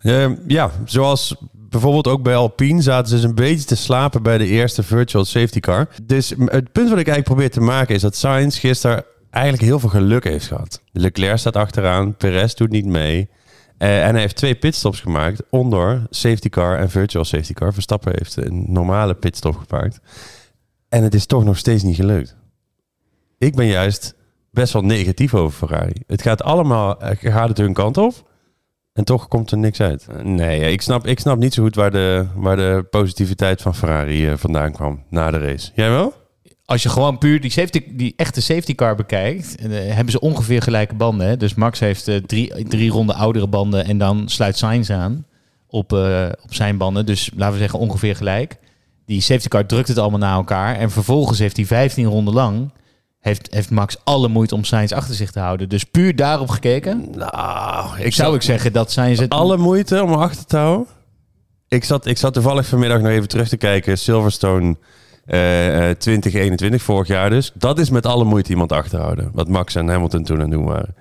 [0.03, 4.38] Ehm, ja, zoals bijvoorbeeld ook bij Alpine zaten ze dus een beetje te slapen bij
[4.38, 5.88] de eerste virtual safety car.
[6.03, 9.80] Dus het punt wat ik eigenlijk probeer te maken is dat Sainz gisteren eigenlijk heel
[9.80, 10.82] veel geluk heeft gehad.
[10.91, 13.30] Leclerc staat achteraan, Perez doet niet mee.
[13.78, 17.74] Eh, en hij heeft twee pitstops gemaakt onder safety car en virtual safety car.
[17.74, 20.00] Verstappen heeft een normale pitstop gemaakt.
[20.89, 22.36] En het is toch nog steeds niet gelukt.
[23.38, 24.15] Ik ben juist
[24.52, 26.04] best wel negatief over Ferrari.
[26.08, 28.32] Het gaat allemaal, eh, gaat het hun kant op.
[28.93, 30.08] En toch komt er niks uit.
[30.10, 33.76] Eh, Nee, ik snap, ik snap niet zo goed waar de, waar de positiviteit van
[33.76, 35.72] Ferrari vandaan kwam na de race.
[35.76, 36.23] Jij wel?
[36.65, 40.62] Als je gewoon puur die, safety, die echte safety car bekijkt, eh, hebben ze ongeveer
[40.62, 41.28] gelijke banden.
[41.28, 41.38] Hè?
[41.38, 45.26] Dus Max heeft eh, drie, drie ronden oudere banden en dan sluit Sainz aan
[45.67, 47.06] op, eh, op zijn banden.
[47.06, 48.58] Dus laten we zeggen ongeveer gelijk.
[49.06, 50.76] Die safety car drukt het allemaal naar elkaar.
[50.76, 52.71] En vervolgens heeft hij 15 ronden lang,
[53.19, 55.69] heeft, heeft Max alle moeite om Sainz achter zich te houden.
[55.69, 59.30] Dus puur daarop gekeken, Nou, ik zou ik zeggen dat Sainz het...
[59.30, 60.88] alle moeite om achter te houden.
[61.67, 63.97] Ik zat, ik zat toevallig vanmiddag nog even terug te kijken.
[63.97, 64.76] Silverstone
[65.26, 67.52] eh, eh, 2021, vorig jaar dus.
[67.54, 69.30] Dat is met alle moeite iemand achterhouden.
[69.34, 70.96] Wat Max en Hamilton toen aan het doen waren.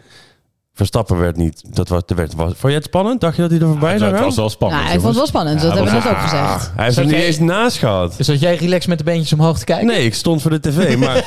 [0.75, 1.63] Verstappen werd niet...
[1.75, 3.21] Dat was, er werd, was, vond je het spannend?
[3.21, 4.29] Dacht je dat hij er voorbij Ja, zou het gaan?
[4.29, 4.83] was wel spannend.
[4.83, 5.61] Nou, ik vond het wel spannend.
[5.61, 6.73] Ja, dat hebben we was- net ook gezegd.
[6.77, 8.15] Hij heeft er niet jij- eens naast gehad.
[8.17, 9.87] Dus dat jij relaxed met de beentjes omhoog te kijken?
[9.87, 11.25] Nee, ik stond voor de tv, maar...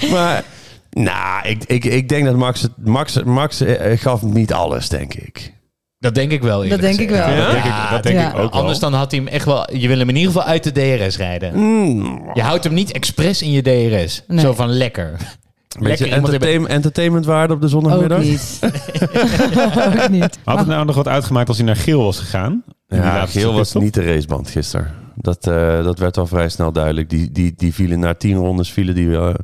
[0.12, 0.44] maar,
[0.90, 2.62] nou, ik, ik, ik denk dat Max...
[2.62, 5.53] Het, Max, Max eh, gaf niet alles, denk ik.
[6.04, 6.68] Dat denk ik wel.
[6.68, 7.26] Dat denk ik wel.
[7.26, 8.28] Dat denk ik, dat denk Ja.
[8.28, 8.60] ik ook wel.
[8.60, 9.74] Anders dan had hij hem echt wel...
[9.76, 11.54] Je wil hem in ieder geval uit de DRS rijden.
[11.54, 14.22] Mm, Je houdt hem niet expres in je DRS.
[14.28, 14.40] Nee.
[14.40, 15.10] Zo van lekker.
[15.10, 18.18] beetje lekker iemand hebben- entertain, entertainmentwaarde op de Ook zondagmiddag.
[18.22, 18.58] niet.
[20.02, 20.38] ook niet.
[20.44, 22.62] Had het nou nog wat uitgemaakt als hij naar geel was gegaan?
[22.88, 24.90] Ja, geel was niet de raceband gisteren.
[25.16, 27.10] Dat, eh, dat werd al vrij snel duidelijk.
[27.10, 29.34] Die, die, die vielen na tien rondes vielen die eh,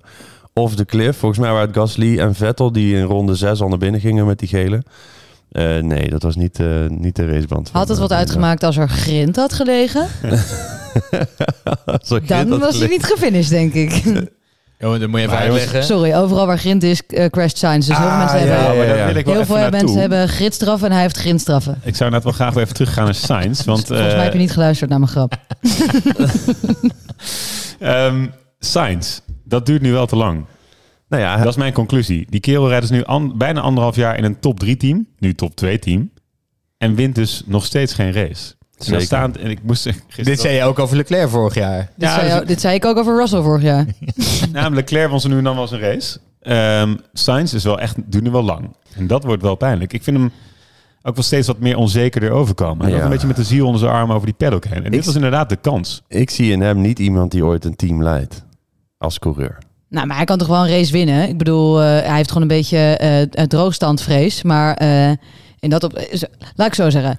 [0.53, 1.19] off the cliff.
[1.19, 4.27] Volgens mij waren het Gasly en Vettel die in ronde zes al naar binnen gingen
[4.27, 4.83] met die gele.
[5.51, 7.71] Eh, nee, dat was niet, eh, niet de raceband.
[7.73, 10.07] Had het wat eh, uitgemaakt als er grind had gelegen?
[11.85, 14.03] Als er grind Dan had was hij niet gefinished, denk ik.
[14.83, 15.85] Oh, dan moet je even uitleggen.
[15.85, 17.87] Sorry, overal waar grind is, eh, crashed signs.
[17.87, 18.77] Dus heel veel Ah, mensen ja, hebben...
[18.77, 19.07] Ja, ja, daar ja.
[19.07, 19.81] wil ik wel Heel veel naartoe.
[19.81, 21.81] mensen hebben gridstraffen en hij heeft grindstraffen.
[21.85, 23.65] Ik zou net wel graag wel even teruggaan naar Sainz.
[23.65, 25.37] Want Volgens mij heb je niet geluisterd naar mijn grap.
[27.79, 28.27] ehm,
[28.59, 30.45] Sainz, dat duurt nu wel te lang.
[31.11, 32.27] Nou ja, Dat is mijn conclusie.
[32.31, 35.07] Die kerel rijdt dus nu an- bijna anderhalf jaar in een top 3 team.
[35.19, 36.11] Nu top 2 team.
[36.79, 38.55] En wint dus nog steeds geen race.
[38.79, 39.03] En Zeker.
[39.05, 41.79] staand, en ik moest gisteren Dit zei je ook over Leclerc vorig jaar.
[41.79, 43.87] Dit, Ja, zei, dus dit zei ik ook over Russell vorig jaar.
[44.53, 46.19] Namelijk Leclerc won ze nu en dan wel eens een race.
[46.41, 48.77] Ehm Sainz is wel echt, duurt nu wel lang.
[48.97, 49.93] En dat wordt wel pijnlijk.
[49.93, 50.31] Ik vind hem
[51.03, 52.87] ook wel steeds wat meer onzekerder overkomen.
[52.87, 53.03] En Ja.
[53.05, 54.85] een beetje met de ziel onder zijn arm over die paddock heen.
[54.85, 56.03] En dit was inderdaad de kans.
[56.09, 58.45] ik zie in hem niet iemand die ooit een team leidt.
[58.99, 59.59] Als coureur.
[59.91, 61.29] Nou, maar hij kan toch wel een race winnen?
[61.29, 64.43] Ik bedoel, eh, hij heeft gewoon een beetje eh droogstandvrees.
[64.43, 65.11] Maar eh,
[65.59, 66.03] in dat op,
[66.55, 67.17] laat ik zo zeggen.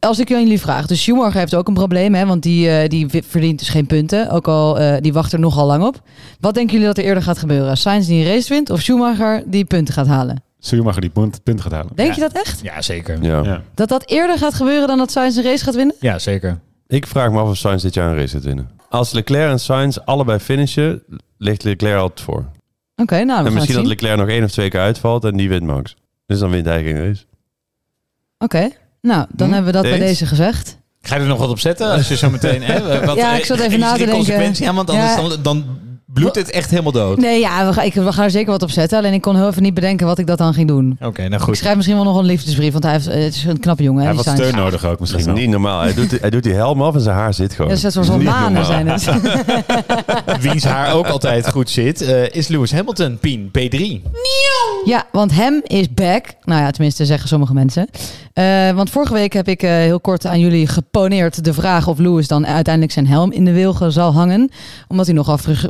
[0.00, 3.06] Als ik jullie vraag, dus Schumacher heeft ook een probleem, hè, want die, eh, die
[3.26, 4.30] verdient dus geen punten.
[4.30, 6.02] Ook al, eh, die wacht er nogal lang op.
[6.40, 7.76] Wat denken jullie dat er eerder gaat gebeuren?
[7.76, 10.42] Sainz die een race wint of Schumacher die punten gaat halen?
[10.58, 11.90] Schumacher die punt, punt gaat halen.
[11.94, 12.14] Denk Ja.
[12.14, 12.60] je dat echt?
[12.62, 13.18] Ja, zeker.
[13.22, 13.42] Ja.
[13.42, 13.62] Ja.
[13.74, 15.94] Dat dat eerder gaat gebeuren dan dat Sainz een race gaat winnen?
[16.00, 16.58] Ja, zeker.
[16.86, 18.70] Ik vraag me af of Sainz dit jaar een race gaat winnen.
[18.88, 21.02] Als Leclerc en Sainz allebei finishen,
[21.40, 22.44] ligt Leclerc altijd voor.
[22.96, 23.86] Oké, nou, we en gaan het misschien dat.
[23.86, 25.94] Leclerc nog één of twee keer uitvalt en die wint Max.
[26.26, 27.24] Dus dan wint hij geen race.
[28.38, 28.68] Oké,
[29.00, 29.52] nou, dan Hm?
[29.54, 30.78] hebben we dat bij deze gezegd.
[31.00, 32.62] Ga je er nog wat op zetten als je zo meteen...
[32.62, 34.66] Hè, wat, Ja, ik zat even na te denken.
[34.68, 35.28] aan, want anders Ja.
[35.28, 35.64] dan, dan
[36.12, 37.18] bloedt het echt helemaal dood.
[37.18, 38.98] Nee, ja, we, gaan, ik, we gaan er zeker wat op zetten.
[38.98, 40.96] Alleen ik kon heel even niet bedenken wat ik dat dan ging doen.
[41.00, 41.56] Oké, nou Ik goed.
[41.56, 44.02] schrijf misschien wel nog een liefdesbrief, want hij heeft, het is een knappe jongen.
[44.04, 45.80] Hij heeft wat steun nodig ook Dat misschien is niet normaal.
[45.80, 47.76] Hij doet, hij doet die helm af en zijn haar zit gewoon.
[47.76, 49.04] Ja, dat niet manen zijn het.
[50.40, 54.02] Wiens haar ook altijd goed zit, eh, is Lewis Hamilton, Pien, P3.
[54.84, 56.24] Ja, want hem is back.
[56.44, 57.88] Nou ja, tenminste zeggen sommige mensen.
[58.32, 61.98] Eh, want vorige week heb ik eh, heel kort aan jullie geponeerd de vraag of
[61.98, 64.50] Lewis dan uiteindelijk zijn helm in de wilgen zal hangen.
[64.88, 65.68] Omdat hij nogal fru-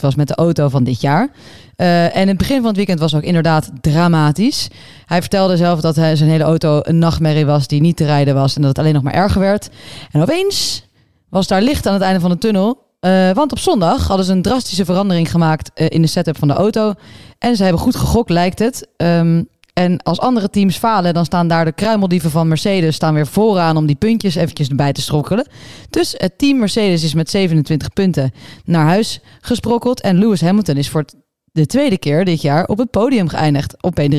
[0.00, 1.28] was met de auto van dit jaar.
[1.76, 4.68] Eh, en het begin van het weekend was ook inderdaad dramatisch.
[5.06, 8.34] Hij vertelde zelf dat hij, zijn hele auto een nachtmerrie was die niet te rijden
[8.34, 8.54] was.
[8.54, 9.68] En dat het alleen nog maar erger werd.
[10.10, 10.86] En opeens
[11.28, 12.82] was daar licht aan het einde van de tunnel.
[13.00, 16.48] Eh, want op zondag hadden ze een drastische verandering gemaakt eh, in de setup van
[16.48, 16.92] de auto.
[17.38, 18.88] En ze hebben goed gegokt, lijkt het.
[18.96, 19.42] Ehm,
[19.74, 23.76] en als andere teams falen, dan staan daar de kruimeldieven van Mercedes staan weer vooraan
[23.76, 25.46] om die puntjes eventjes erbij te strokkelen.
[25.90, 28.32] Dus het team Mercedes is met 27 punten
[28.64, 30.00] naar huis gesprokkeld.
[30.00, 31.04] En Lewis Hamilton is voor
[31.52, 34.16] de tweede keer dit jaar op het podium geëindigd op P3.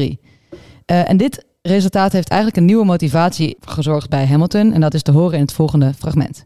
[0.86, 4.74] Eh, en dit resultaat heeft eigenlijk een nieuwe motivatie gezorgd bij Hamilton.
[4.74, 6.46] En dat is te horen in het volgende fragment.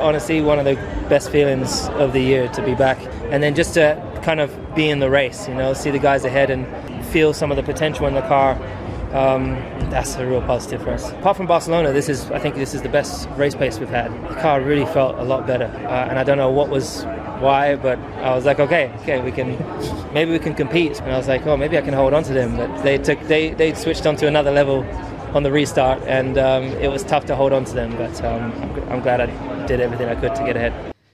[0.00, 0.76] honestly one of the
[1.08, 2.98] best feelings of the year to be back
[3.30, 6.24] and then just to kind of be in the race you know see the guys
[6.24, 6.66] ahead and
[7.10, 8.56] feel some of the potential in the car
[9.12, 9.56] Um,
[9.90, 11.10] that's a real positive for us.
[11.10, 14.12] Apart from Barcelona, this is I think this is the best race pace we've had.
[14.28, 17.02] The car really felt a lot better, uh, and I don't know what was
[17.40, 19.58] why, but I was like, okay, okay, we can
[20.14, 21.00] maybe we can compete.
[21.00, 22.56] And I was like, oh, maybe I can hold on to them.
[22.56, 24.84] But they took they they switched onto another level
[25.34, 27.90] on the restart, and um, it was tough to hold on to them.
[27.96, 28.52] But um,
[28.90, 30.72] I'm, glad I did everything I could to get ahead.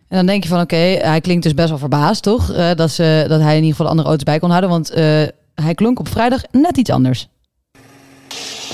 [0.08, 2.52] En dan denk je van oké, hij klinkt dus best wel verbaasd, toch?
[2.52, 4.70] Eh, dat, ze, dat hij in ieder geval de andere auto's bij kon houden.
[4.70, 5.04] Want eh,
[5.62, 7.28] hij klonk op vrijdag net iets anders.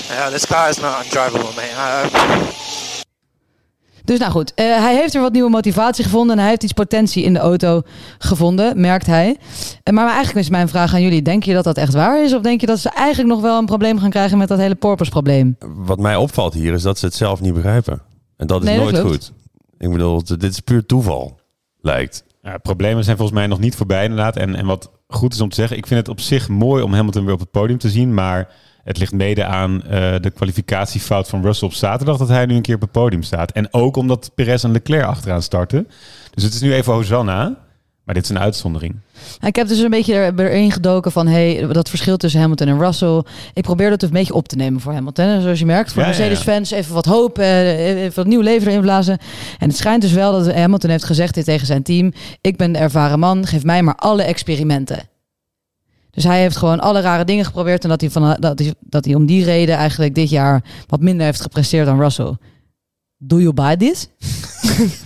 [0.09, 2.09] Yeah, this car is not undrivable, man.
[4.05, 6.73] Dus nou goed, eh, hij heeft er wat nieuwe motivatie gevonden en hij heeft iets
[6.73, 7.81] potentie in de auto
[8.17, 9.37] gevonden, merkt hij.
[9.83, 12.33] Eh, maar eigenlijk is mijn vraag aan jullie, denk je dat dat echt waar is?
[12.33, 14.75] Of denk je dat ze eigenlijk nog wel een probleem gaan krijgen met dat hele
[14.75, 15.57] porpoise probleem?
[15.75, 18.01] Wat mij opvalt hier is dat ze het zelf niet begrijpen.
[18.37, 19.15] En dat is Nee, dat nooit klopt.
[19.15, 19.33] goed.
[19.77, 21.39] Ik bedoel, dit is puur toeval,
[21.81, 22.23] lijkt.
[22.41, 24.35] Ja, problemen zijn volgens mij nog niet voorbij inderdaad.
[24.35, 26.93] En, en wat goed is om te zeggen, ik vind het op zich mooi om
[26.93, 28.13] Hamilton weer op het podium te zien.
[28.13, 28.49] Maar
[28.83, 32.61] het ligt mede aan eh, de kwalificatiefout van Russell op zaterdag dat hij nu een
[32.61, 33.51] keer op het podium staat.
[33.51, 35.87] En ook omdat Perez en Leclerc achteraan starten.
[36.33, 37.55] Dus het is nu even Hosanna,
[38.03, 38.95] maar dit is een uitzondering.
[39.41, 42.79] Ik heb dus een beetje er- erin gedoken van hey, dat verschil tussen Hamilton en
[42.79, 43.23] Russell.
[43.53, 45.25] Ik probeer dat een beetje op te nemen voor Hamilton.
[45.25, 46.19] En zoals je merkt, voor Ja, ja, ja.
[46.19, 49.17] Mercedes-fans even wat hoop, eh, even wat nieuw leven erin blazen.
[49.59, 52.13] En het schijnt dus wel dat Hamilton heeft gezegd dit tegen zijn team.
[52.41, 54.99] Ik ben de ervaren man, geef mij maar alle experimenten.
[56.11, 57.83] Dus hij heeft gewoon alle rare dingen geprobeerd.
[57.83, 61.01] En dat hij, van, dat hij, dat hij om die reden eigenlijk dit jaar wat
[61.01, 62.35] minder heeft gepresteerd dan Russell.
[63.17, 64.07] Do you buy this?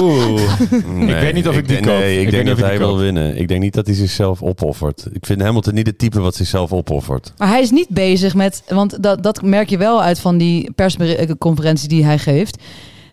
[0.00, 0.42] Oeh,
[0.86, 1.98] Nee, ik weet niet of ik, die denk- koop.
[1.98, 3.36] Nee, ik, denk dat hij wil winnen.
[3.38, 5.06] Ik denk niet dat hij zichzelf opoffert.
[5.12, 7.32] Ik vind Hamilton niet het type wat zichzelf opoffert.
[7.36, 10.72] Maar hij is niet bezig met, want dat, dat merk je wel uit van die
[10.74, 12.62] persconferentie die hij geeft.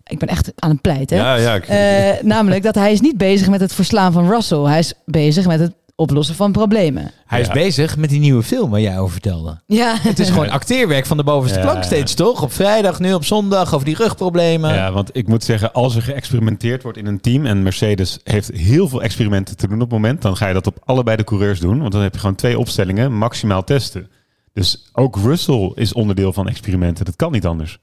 [0.08, 1.17] Ik ben echt aan het pleiten.
[1.17, 1.56] Ja, ja.
[1.56, 4.60] ik- Eh, namelijk dat hij is niet bezig met het verslaan van Russell.
[4.63, 7.12] Hij is bezig met het oplossen van problemen.
[7.25, 7.53] Hij is Ja.
[7.53, 9.62] bezig met die nieuwe film waar jij over vertelde.
[9.65, 12.41] Ja, Het is gewoon acteerwerk van de bovenste Ja, plank steeds, toch?
[12.41, 14.73] Op vrijdag, nu op zondag, over die rugproblemen.
[14.73, 18.51] Ja, want ik moet zeggen, als er geëxperimenteerd wordt in een team en Mercedes heeft
[18.51, 21.23] heel veel experimenten te doen op het moment, dan ga je dat op allebei de
[21.23, 24.10] coureurs doen, want dan heb je gewoon twee opstellingen maximaal testen.
[24.53, 27.06] Dus ook Russell is onderdeel van experimenten.
[27.06, 27.79] Dat kan niet anders.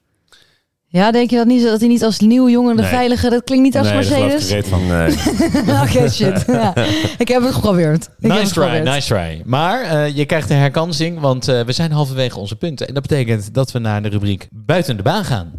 [0.92, 2.90] Ja, denk je dat niet dat hij niet als nieuwe jongen de Nee.
[2.90, 4.46] veilige, dat klinkt niet als Nee, Mercedes?
[4.48, 4.87] gereed van.
[4.87, 5.11] Nee.
[5.83, 6.44] Oké, shit.
[6.46, 6.74] Ja.
[7.18, 8.05] Ik heb het geprobeerd.
[8.05, 8.85] Ik Nice het try, geprobeerd.
[8.94, 9.42] nice try.
[9.44, 12.88] Maar eh, je krijgt een herkansing, want eh, we zijn halverwege onze punten.
[12.88, 15.53] En dat betekent dat we naar de rubriek buiten de baan gaan.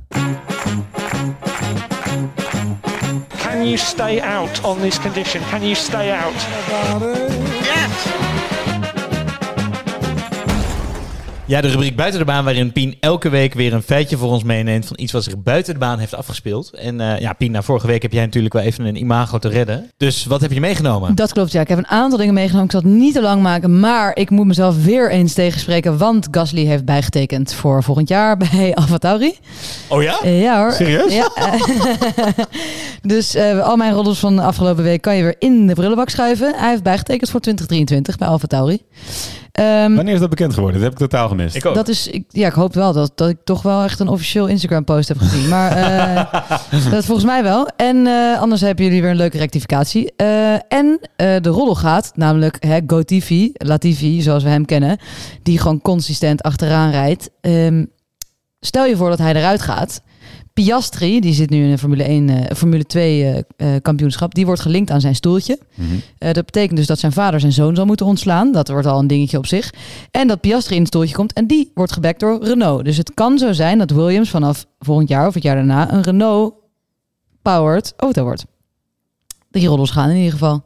[3.43, 5.41] Can you stay out on this condition?
[5.51, 7.50] Can you stay out?
[11.51, 14.43] Ja, de rubriek buiten de baan, waarin Pien elke week weer een feitje voor ons
[14.43, 16.69] meeneemt van iets wat zich buiten de baan heeft afgespeeld.
[16.69, 19.49] En eh, ja, Pien, nou, vorige week heb jij natuurlijk wel even een imago te
[19.49, 19.91] redden.
[19.97, 21.15] Dus wat heb je meegenomen?
[21.15, 21.61] Dat klopt, ja.
[21.61, 22.65] Ik heb een aantal dingen meegenomen.
[22.65, 26.27] Ik zal het niet te lang maken, maar ik moet mezelf weer eens tegenspreken, want
[26.31, 29.37] Gasly heeft bijgetekend voor volgend jaar bij AlphaTauri.
[29.87, 30.19] Oh ja?
[30.21, 30.71] Eh, ja hoor.
[30.71, 31.13] Serieus?
[31.13, 31.31] Ja.
[33.01, 36.09] dus eh, al mijn roddels van de afgelopen week kan je weer in de prullenbak
[36.09, 36.53] schuiven.
[36.55, 38.81] Hij heeft bijgetekend voor 2023 bij AlphaTauri.
[39.51, 40.81] Ehm Wanneer is dat bekend geworden?
[40.81, 41.55] Dat heb ik totaal gemist.
[41.55, 41.75] Ik ook.
[41.75, 44.47] dat is, ik, ja, ik hoop wel dat, dat ik toch wel echt een officieel
[44.47, 45.47] Instagram post heb gezien.
[45.47, 47.67] Maar eh, dat volgens mij wel.
[47.75, 50.13] En eh, anders hebben jullie weer een leuke rectificatie.
[50.15, 54.97] Eh, en eh, de roddel gaat, namelijk hè, GoTV, Latifi, zoals we hem kennen,
[55.43, 57.29] die gewoon consistent achteraan rijdt.
[57.41, 57.85] Ehm,
[58.59, 60.01] stel je voor dat hij eruit gaat.
[60.53, 63.37] Piastri, die zit nu in een Formule 1, eh, Formule 2 eh,
[63.75, 65.59] eh, kampioenschap, die wordt gelinkt aan zijn stoeltje.
[65.75, 65.95] Mhm.
[66.17, 68.51] Dat betekent dus dat zijn vader zijn zoon zal moeten ontslaan.
[68.51, 69.73] Dat wordt al een dingetje op zich.
[70.11, 72.85] En dat Piastri in het stoeltje komt en die wordt gebackt door Renault.
[72.85, 76.01] Dus het kan zo zijn dat Williams vanaf volgend jaar of het jaar daarna een
[76.01, 78.45] Renault-powered auto wordt.
[79.51, 80.63] Die roddels gaan in ieder geval.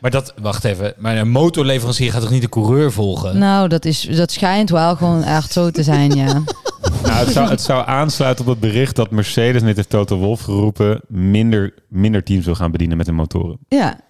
[0.00, 3.38] Maar dat, wacht even, maar een motorleverancier gaat toch niet de coureur volgen?
[3.38, 6.42] Nou, dat, is, dat schijnt wel gewoon echt zo te zijn, ja.
[7.06, 10.40] Nou, het, zou, het zou aansluiten op het bericht dat Mercedes, net heeft Toto Wolf
[10.40, 13.58] geroepen, minder, minder teams wil gaan bedienen met hun motoren.
[13.68, 14.00] ja.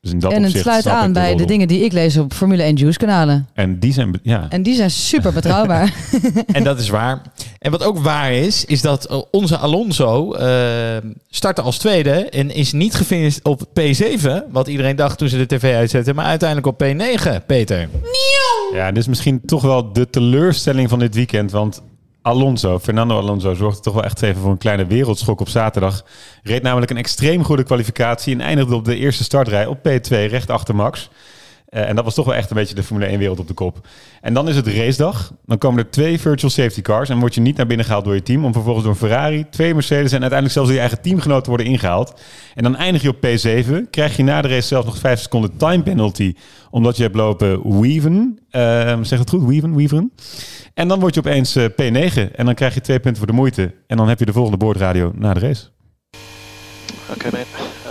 [0.00, 2.62] Dus in dat en het sluit aan bij de dingen die ik lees op Formule
[2.62, 3.48] 1 Juice kanalen.
[3.54, 4.46] En die zijn, ja.
[4.48, 5.94] En die zijn super betrouwbaar.
[6.46, 7.22] En dat is waar.
[7.58, 10.96] En wat ook waar is, is dat eh, onze Alonso eh,
[11.28, 15.46] startte als tweede en is niet gefinished op P7, wat iedereen dacht toen ze de
[15.46, 17.88] tv uitzetten, maar uiteindelijk op P9, Peter.
[18.72, 21.50] Ja, dit is misschien toch wel de teleurstelling van dit weekend.
[21.50, 21.82] Want
[22.22, 26.04] Alonso, Fernando Alonso, zorgde toch wel echt even voor een kleine wereldschok op zaterdag.
[26.42, 30.50] Reed namelijk een extreem goede kwalificatie en eindigde op de eerste startrij op P2, recht
[30.50, 31.10] achter Max.
[31.68, 33.86] Eh, en dat was toch wel echt een beetje de Formule 1-wereld op de kop.
[34.20, 35.32] En dan is het racedag.
[35.44, 37.08] Dan komen er twee virtual safety cars.
[37.08, 38.44] En word je niet naar binnen gehaald door je team.
[38.44, 41.48] Om vervolgens door een Ferrari, twee Mercedes en uiteindelijk zelfs door je eigen teamgenoten te
[41.48, 42.20] worden ingehaald.
[42.54, 43.90] En dan eindig je op P7.
[43.90, 46.34] Krijg je na de race zelf nog vijf seconden time penalty.
[46.70, 48.38] Omdat je hebt lopen weaven.
[48.50, 49.44] Eh, zeg het goed?
[49.44, 49.76] Weaven?
[49.76, 50.12] Weaveren.
[50.74, 52.32] En dan word je opeens eh, P9.
[52.34, 53.74] En dan krijg je twee punten voor de moeite.
[53.86, 55.66] En dan heb je de volgende boordradio na de race.
[57.10, 57.46] Okay, mate.
[57.86, 57.90] Uh,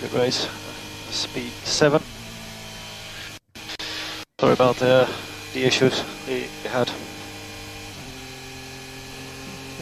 [0.00, 0.67] good race.
[1.10, 2.00] Speed 7.
[4.40, 5.06] Sorry about the,
[5.52, 6.90] the issues we had,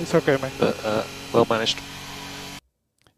[0.01, 0.51] It's okay, man.
[0.59, 1.79] but uh, well managed.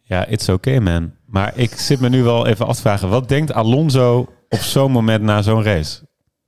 [0.03, 1.15] Ja, it's okay man.
[1.27, 3.09] Maar ik zit me nu wel even af te vragen.
[3.09, 6.01] Wat denkt Alonso op zo'n moment na zo'n race?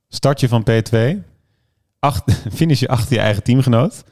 [0.09, 0.97] Start je van P2.
[1.99, 2.23] Acht,
[2.59, 4.03] finish je achter je eigen teamgenoot.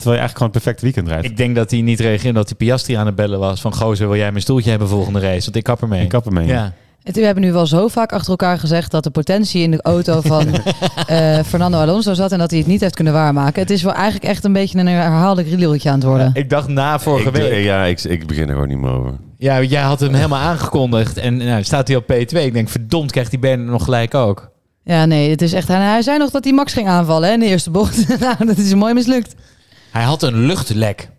[0.00, 1.24] Terwijl je eigenlijk gewoon een perfect weekend rijdt.
[1.26, 3.60] Ik denk dat hij niet reageerde dat hij Piastri aan het bellen was.
[3.60, 5.44] Van gozer, wil jij mijn stoeltje hebben volgende race?
[5.44, 6.02] Want ik kap ermee.
[6.02, 6.46] Ik kap ermee.
[6.46, 6.72] Ja.
[7.02, 9.82] Het- We hebben nu wel zo vaak achter elkaar gezegd dat de potentie in de
[9.82, 10.46] auto van
[11.06, 13.62] eh, Fernando Alonso zat en dat hij het niet heeft kunnen waarmaken.
[13.62, 16.30] Het is wel eigenlijk echt een beetje een herhaalde grilletje aan het worden.
[16.34, 17.64] Ik dacht na vorige Ik, week.
[17.64, 19.12] ja, ik, ik begin er gewoon niet meer over.
[19.38, 21.16] Ja, jij had hem helemaal aangekondigd.
[21.16, 22.16] En nou, staat hij op P2.
[22.44, 24.50] Ik denk, verdomd, krijgt die Bernard nog gelijk ook.
[24.84, 25.68] Ja, nee, het is echt.
[25.68, 28.08] Hij, hij zei nog dat hij Max ging aanvallen hè, in de eerste bocht.
[28.20, 29.34] nou, dat is mooi mislukt.
[29.90, 31.10] Hij had een luchtlek.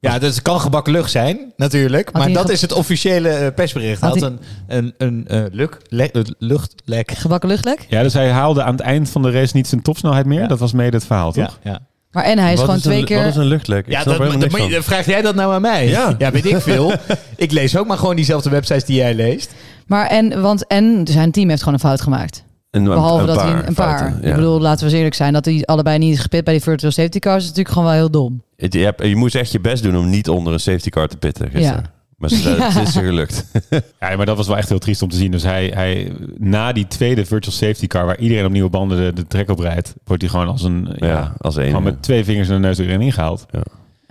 [0.00, 2.12] Ja, dat kan gebakken lucht zijn, natuurlijk.
[2.12, 4.00] maar dat is het officiële eh, persbericht.
[4.00, 7.10] Hij Had had een, een, een eh, luk, le- eh, luchtlek.
[7.12, 7.86] Gebakken luchtlek.
[7.88, 10.48] Ja, dus hij haalde aan het eind van de race niet zijn topsnelheid meer.
[10.48, 11.58] Dat was mede het verhaal, toch?
[11.62, 11.80] Ja, ja.
[12.10, 13.18] Maar en hij is Wat gewoon is een- twee keer.
[13.18, 13.86] Wat is een luchtlek?
[13.86, 14.82] Ik Ja, dat, dat, van.
[14.82, 15.88] vraag jij dat nou aan mij?
[15.88, 16.14] Ja.
[16.18, 16.92] ja weet ik veel.
[17.36, 19.52] ik lees ook maar gewoon diezelfde websites die jij leest.
[19.86, 22.44] Maar en, want en zijn team heeft gewoon een fout gemaakt.
[22.70, 23.98] Een, een- Behalve een dat hij paar een paar.
[23.98, 24.28] fouten, ja.
[24.28, 26.62] Ik bedoel, laten we eens eerlijk zijn, dat die allebei niet is gepit bij die
[26.62, 28.42] virtual safety cars is natuurlijk gewoon wel heel dom.
[28.56, 31.08] Het- je, hebt- je moest echt je best doen om niet onder een safety car
[31.08, 31.82] te pitten gisteren.
[31.82, 31.90] Ja.
[32.16, 33.44] Maar ze, het is ze gelukt.
[34.00, 35.30] Ja, maar dat was wel echt heel triest om te zien.
[35.30, 39.12] Dus hij, hij na die tweede virtual safety car, waar iedereen op nieuwe banden de,
[39.12, 41.82] de trek op rijdt, wordt hij gewoon als een ja, Ja, als gewoon enige.
[41.84, 43.46] met twee vingers in de neus erin ingehaald.
[43.50, 43.60] Ja,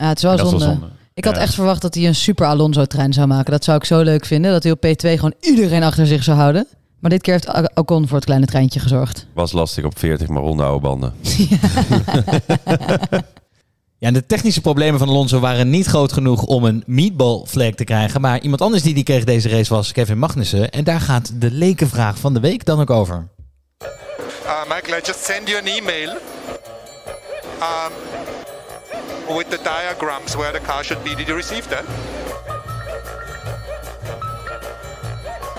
[0.08, 0.66] het is wel En dat is wel zonde.
[0.80, 0.96] zonde.
[1.14, 1.42] Ik had Ja.
[1.42, 3.52] echt verwacht dat hij een super Alonso-trein zou maken.
[3.52, 4.52] Dat zou ik zo leuk vinden.
[4.52, 6.68] Dat hij op P2 gewoon iedereen achter zich zou houden.
[7.00, 9.28] Maar dit keer heeft Ocon voor het kleine treintje gezorgd.
[9.34, 11.14] Was lastig op 40, maar ronde oude banden.
[14.00, 17.74] Ja, en de technische problemen van Alonso waren niet groot genoeg om een meatball flag
[17.74, 18.22] te krijgen.
[18.22, 20.72] Maar iemand anders die die kreeg deze race was Kevin Magnussen.
[20.72, 23.28] En daar gaat de lekenvraag van de week dan ook over.
[23.82, 23.88] Uh,
[24.70, 26.10] Michael, I just send you an email
[27.60, 27.94] um,
[29.38, 31.16] with the diagrams where the car should be.
[31.16, 31.84] Did you receive that?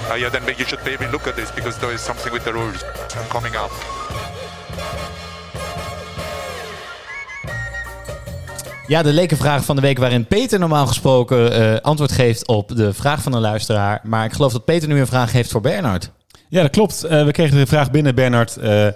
[0.09, 2.53] Uh, yeah, then you should maybe look at this because there is something with the
[2.53, 2.85] rules
[3.29, 3.71] coming up.
[8.87, 12.93] Ja, de lekenvraag van de week waarin Peter normaal gesproken eh, antwoord geeft op de
[12.93, 14.01] vraag van een luisteraar.
[14.03, 16.11] Maar ik geloof dat Peter nu een vraag heeft voor Bernard.
[16.49, 17.05] Ja, dat klopt.
[17.05, 18.87] Eh, we kregen de vraag binnen, Bernard, eh,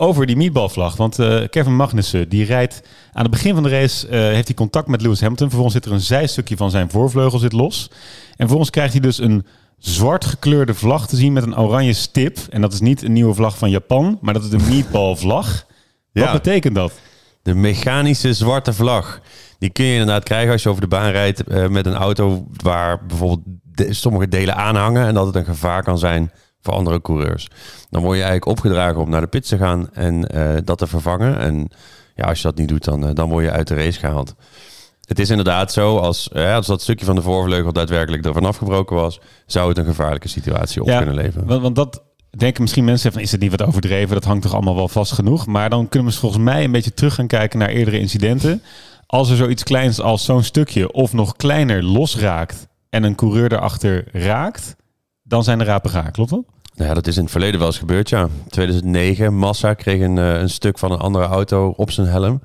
[0.00, 0.96] over die meatballvlag.
[0.96, 4.56] Want eh, Kevin Magnussen, die rijdt aan het begin van de race, eh, heeft hij
[4.56, 5.46] contact met Lewis Hamilton.
[5.46, 7.90] Vervolgens zit er een zijstukje van zijn voorvleugel zit los.
[8.28, 9.46] En vervolgens krijgt hij dus een
[9.78, 12.38] zwart gekleurde vlag te zien met een oranje stip.
[12.50, 15.46] En dat is niet een nieuwe vlag van Japan, maar dat is de meatballvlag.
[16.12, 16.32] Wat Ja.
[16.32, 16.92] betekent dat?
[17.42, 19.20] De mechanische zwarte vlag.
[19.58, 22.46] Die kun je inderdaad krijgen als je over de baan rijdt eh, met een auto
[22.62, 23.40] waar bijvoorbeeld
[23.72, 27.48] de- sommige delen aanhangen en dat het een gevaar kan zijn voor andere coureurs.
[27.90, 30.86] Dan word je eigenlijk opgedragen om naar de pit te gaan en eh, dat te
[30.86, 31.38] vervangen.
[31.38, 31.68] En
[32.14, 34.34] ja, als je dat niet doet, dan, eh, dan word je uit de race gehaald.
[35.08, 39.20] Het is inderdaad zo, als, als dat stukje van de voorvleugel daadwerkelijk ervan afgebroken was,
[39.46, 41.46] zou het een gevaarlijke situatie op kunnen leveren.
[41.46, 44.14] Want, want dat denken misschien mensen van, is het niet wat overdreven?
[44.14, 45.46] Dat hangt toch allemaal wel vast genoeg?
[45.46, 48.62] Maar dan kunnen we volgens mij een beetje terug gaan kijken naar eerdere incidenten.
[49.06, 54.04] Als er zoiets kleins als zo'n stukje of nog kleiner losraakt en een coureur erachter
[54.12, 54.76] raakt,
[55.22, 56.44] dan zijn de rapen gaar, klopt dat?
[56.74, 58.28] Nou ja, dat is in het verleden wel eens gebeurd, ja.
[58.48, 62.40] 2009, Massa kreeg een, eh, een stuk van een andere auto op zijn helm.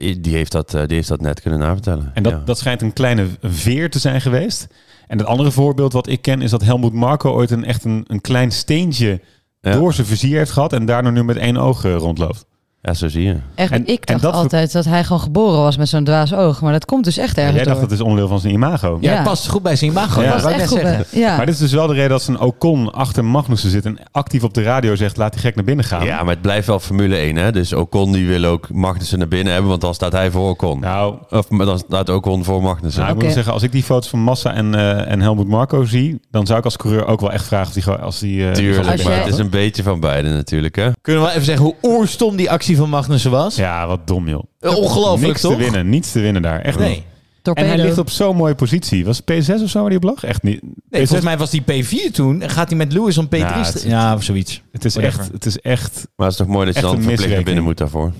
[0.00, 2.10] Die heeft dat, eh, die heeft dat net kunnen navertellen.
[2.14, 2.42] En dat, Ja.
[2.44, 4.66] dat schijnt een kleine veer te zijn geweest.
[5.06, 8.04] En het andere voorbeeld wat ik ken is dat Helmoet Marco ooit een, echt een,
[8.06, 9.20] een klein steentje
[9.60, 9.72] Ja.
[9.72, 12.46] door zijn vizier heeft gehad en daardoor nu met één oog eh, rondloopt.
[12.82, 13.36] Ja, zo zie je.
[13.54, 16.34] Echt, En- ik en dacht dat altijd dat hij gewoon geboren was met zo'n dwaas
[16.34, 16.60] oog.
[16.60, 17.88] Maar dat komt dus echt ergens Jij dacht door.
[17.88, 18.98] dat is onderdeel van zijn imago.
[19.00, 19.16] Ja, Ja.
[19.16, 20.22] het past goed bij zijn imago.
[20.22, 20.26] Ja.
[20.36, 21.04] Ja, ik net zeggen.
[21.10, 21.36] ja.
[21.36, 24.42] Maar dit is dus wel de reden dat zijn Ocon achter Magnussen zit en actief
[24.42, 26.04] op de radio zegt laat die gek naar binnen gaan.
[26.04, 27.52] Ja, maar het blijft wel Formule 1, hè.
[27.52, 30.80] Dus Ocon die wil ook Magnussen naar binnen hebben, want dan staat hij voor Ocon.
[30.80, 33.02] Nou, Of dan staat Ocon voor Magnussen.
[33.02, 35.84] nou ik moet zeggen, als ik die foto's van Massa en, eh en Helmut Marco
[35.84, 38.48] zie, dan zou ik als coureur ook wel echt vragen of die gewoon als die.
[38.48, 40.88] eh, die Tuurlijk, maar het is een beetje van beide natuurlijk, hè.
[41.02, 43.56] Kunnen we wel even zeggen hoe oerstom die actie van Magnussen was?
[43.56, 44.44] Ja, wat dom joh.
[44.60, 45.52] Eh, Ongelooflijk, Niks toch?
[45.52, 46.60] te winnen, niets te winnen daar.
[46.60, 46.88] Echt Nee.
[46.88, 47.02] niet.
[47.42, 47.66] Torpedo.
[47.66, 49.04] En hij ligt op zo'n mooie positie.
[49.04, 50.24] Was het P6 of zo waar hij op lag?
[50.24, 50.60] Echt niet.
[50.62, 52.42] Nee, volgens mij was die P4 toen.
[52.42, 53.30] En gaat hij met Lewis om P3?
[53.38, 54.62] Ja, het- Ja, of zoiets.
[54.72, 55.20] Het is, Whatever.
[55.20, 56.06] echt, het is echt...
[56.16, 58.12] Maar het is toch mooi dat je dan verplicht naar binnen moet daarvoor.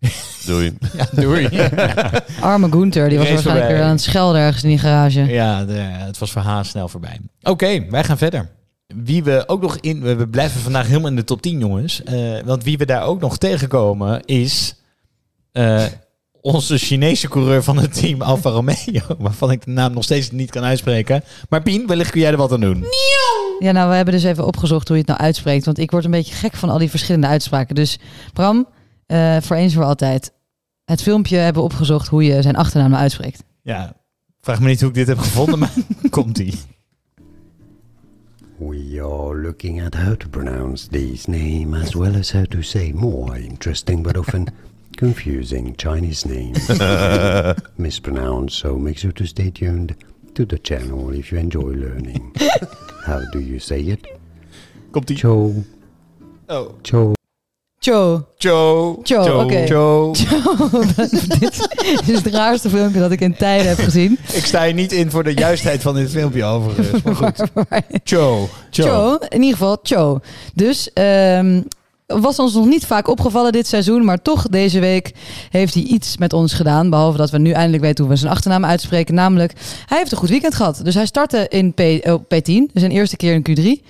[0.46, 0.76] Doei.
[0.96, 1.48] Ja, doei.
[2.40, 3.72] Arme Gunther, die was Race waarschijnlijk voorbij.
[3.74, 5.20] weer aan het schelden ergens in die garage.
[5.24, 7.18] Ja, de- het was voor Haas snel voorbij.
[7.42, 8.48] Oké, wij gaan verder.
[8.86, 10.00] Wie we ook nog in...
[10.16, 12.02] We blijven vandaag helemaal in de top 10, jongens.
[12.02, 14.76] Eh, want wie we daar ook nog tegenkomen is...
[15.52, 15.84] eh,
[16.40, 19.02] onze Chinese coureur van het team Alfa Romeo.
[19.18, 21.24] Waarvan ik de naam nog steeds niet kan uitspreken.
[21.48, 22.84] Maar Pien, wellicht kun jij er wat aan doen.
[23.58, 25.64] Ja, nou, we hebben dus even opgezocht hoe je het nou uitspreekt.
[25.64, 27.74] Want ik word een beetje gek van al die verschillende uitspraken.
[27.74, 27.98] Dus
[28.32, 28.68] Bram,
[29.06, 30.32] eh, voor eens voor altijd.
[30.84, 33.42] Het filmpje hebben we opgezocht hoe je zijn achternaam nou uitspreekt.
[33.62, 33.92] Ja,
[34.40, 35.72] vraag me niet hoe ik dit heb gevonden, maar
[36.10, 36.58] komt-ie.
[38.58, 42.92] We are looking at how to pronounce this name as well as how to say
[42.92, 44.48] more interesting but often
[44.96, 46.68] confusing Chinese names.
[47.78, 49.96] Mispronounced, so make sure to stay tuned
[50.34, 52.32] to the channel if you enjoy learning.
[53.06, 54.06] how do you say it?
[54.92, 55.16] Komt-ie.
[55.16, 55.64] Cho.
[56.48, 56.78] Oh.
[56.84, 57.14] Cho.
[57.84, 58.24] Cho.
[58.38, 58.98] Cho.
[59.02, 59.66] Cho, oké.
[59.66, 60.12] Cho.
[62.06, 64.18] Dit is het raarste filmpje dat ik in tijden heb gezien.
[64.32, 67.02] Ik sta hier niet in voor de juistheid van dit filmpje overigens.
[67.02, 67.42] Maar goed.
[68.10, 68.48] Cho.
[68.70, 69.18] Cho.
[69.28, 70.20] in ieder geval Cho.
[70.54, 71.60] Dus ehm,
[72.06, 75.12] was ons nog niet vaak opgevallen dit seizoen, maar toch deze week
[75.50, 76.90] heeft hij iets met ons gedaan.
[76.90, 79.14] Behalve dat we nu eindelijk weten hoe we zijn achternaam uitspreken.
[79.14, 79.52] Namelijk,
[79.86, 80.80] hij heeft een goed weekend gehad.
[80.84, 83.84] Dus hij startte in P, oh, P10, dus zijn eerste keer in Q3.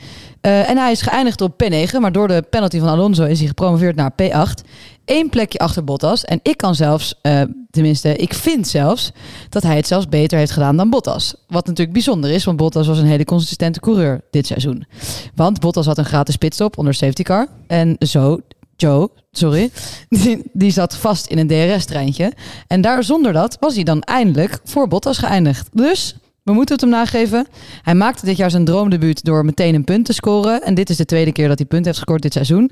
[0.45, 3.49] Eh, en hij is geëindigd op P9, maar door de penalty van Alonso is hij
[3.49, 4.69] gepromoveerd naar P8.
[5.05, 6.25] Eén plekje achter Bottas.
[6.25, 9.13] En ik kan zelfs, eh, tenminste, ik vind zelfs
[9.49, 11.35] dat hij het zelfs beter heeft gedaan dan Bottas.
[11.49, 14.87] Wat natuurlijk bijzonder is, want Bottas was een hele consistente coureur dit seizoen.
[15.35, 17.49] Want Bottas had een gratis pitstop onder safety car.
[17.67, 18.41] En zo,
[18.77, 19.71] Joe, sorry,
[20.09, 22.33] die, die zat vast in een DRS-treintje.
[22.67, 25.69] En daar zonder dat was hij dan eindelijk voor Bottas geëindigd.
[25.73, 27.47] Dus we moeten het hem nageven.
[27.83, 30.63] Hij maakte dit jaar zijn droomdebuut door meteen een punt te scoren.
[30.63, 32.71] En dit is de tweede keer dat hij punt heeft gescoord dit seizoen.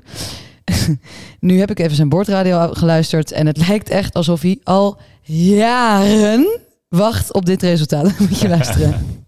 [1.39, 3.31] nu heb ik even zijn bordradio geluisterd.
[3.31, 6.59] En het lijkt echt alsof hij al jaren
[6.89, 8.19] wacht op dit resultaat.
[8.19, 9.25] Moet je luisteren.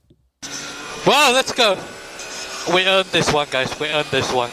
[1.04, 1.76] Wow, let's go.
[2.74, 3.78] We earned this one, guys.
[3.78, 4.50] We earned this one.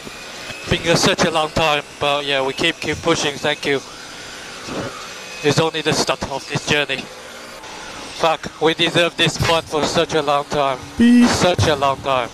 [0.69, 3.39] Been here such a long time, but yeah, we keep keep pushing.
[3.39, 3.79] Thank you.
[5.41, 7.03] It's only the start of this journey.
[8.17, 10.77] Fuck, we deserve this fun for such a long time.
[11.27, 12.27] Such a long time.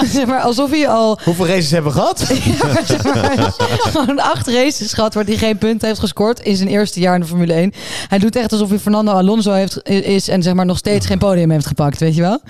[0.12, 2.20] zeg maar alsof hij al Hoeveel races hebben we gehad?
[2.44, 3.52] Ja, zeg maar,
[3.92, 7.20] gewoon acht races gehad waar hij geen punten heeft gescoord in zijn eerste jaar in
[7.20, 7.72] de Formule 1.
[8.08, 11.18] Hij doet echt alsof hij Fernando Alonso heeft, is en zeg maar nog steeds geen
[11.18, 12.40] podium heeft gepakt, weet je wel.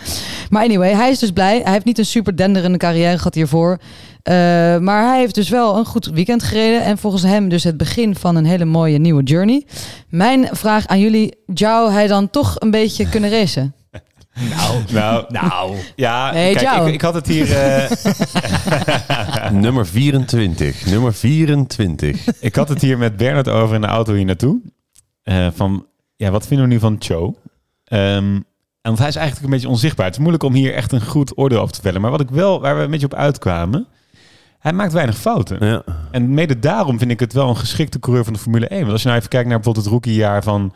[0.50, 1.60] Maar anyway, hij is dus blij.
[1.62, 3.78] Hij heeft niet een super denderende carrière gehad hiervoor.
[4.22, 4.34] Eh,
[4.78, 6.82] maar hij heeft dus wel een goed weekend gereden.
[6.82, 9.66] En volgens hem dus het begin van een hele mooie nieuwe journey.
[10.08, 13.74] Mijn vraag aan jullie, zou hij dan toch een beetje kunnen racen?
[14.50, 15.76] Nou, Nou, nou.
[15.96, 17.52] Ja, Nee, kijk, ik, ik had het hier...
[17.56, 17.90] eh,
[19.50, 20.86] Nummer 24.
[20.86, 22.40] Nummer 24.
[22.40, 24.60] ik had het hier met Bernard over in de auto hier naartoe.
[25.22, 27.34] Eh, van, ja, wat vinden we nu van Cho?
[27.84, 28.42] Ehm, en
[28.82, 30.04] want hij is eigenlijk een beetje onzichtbaar.
[30.06, 32.00] Het is moeilijk om hier echt een goed oordeel over te vellen.
[32.00, 33.86] Maar wat ik wel, waar we een beetje op uitkwamen...
[34.62, 35.66] Hij maakt weinig fouten.
[35.66, 35.82] Ja.
[36.10, 38.80] En mede daarom vind ik het wel een geschikte coureur van de Formule 1.
[38.80, 40.74] Want als je nou even kijkt naar bijvoorbeeld het rookiejaar van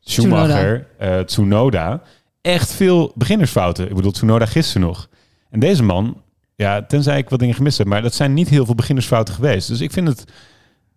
[0.00, 1.24] Schumacher, Tsunoda.
[1.24, 2.02] Tsunoda.
[2.40, 3.88] Echt veel beginnersfouten.
[3.88, 5.08] Ik bedoel, Tsunoda gisteren nog.
[5.50, 6.22] En deze man,
[6.54, 9.68] ja, tenzij ik wat dingen gemist heb, maar dat zijn niet heel veel beginnersfouten geweest.
[9.68, 10.24] Dus ik vind het,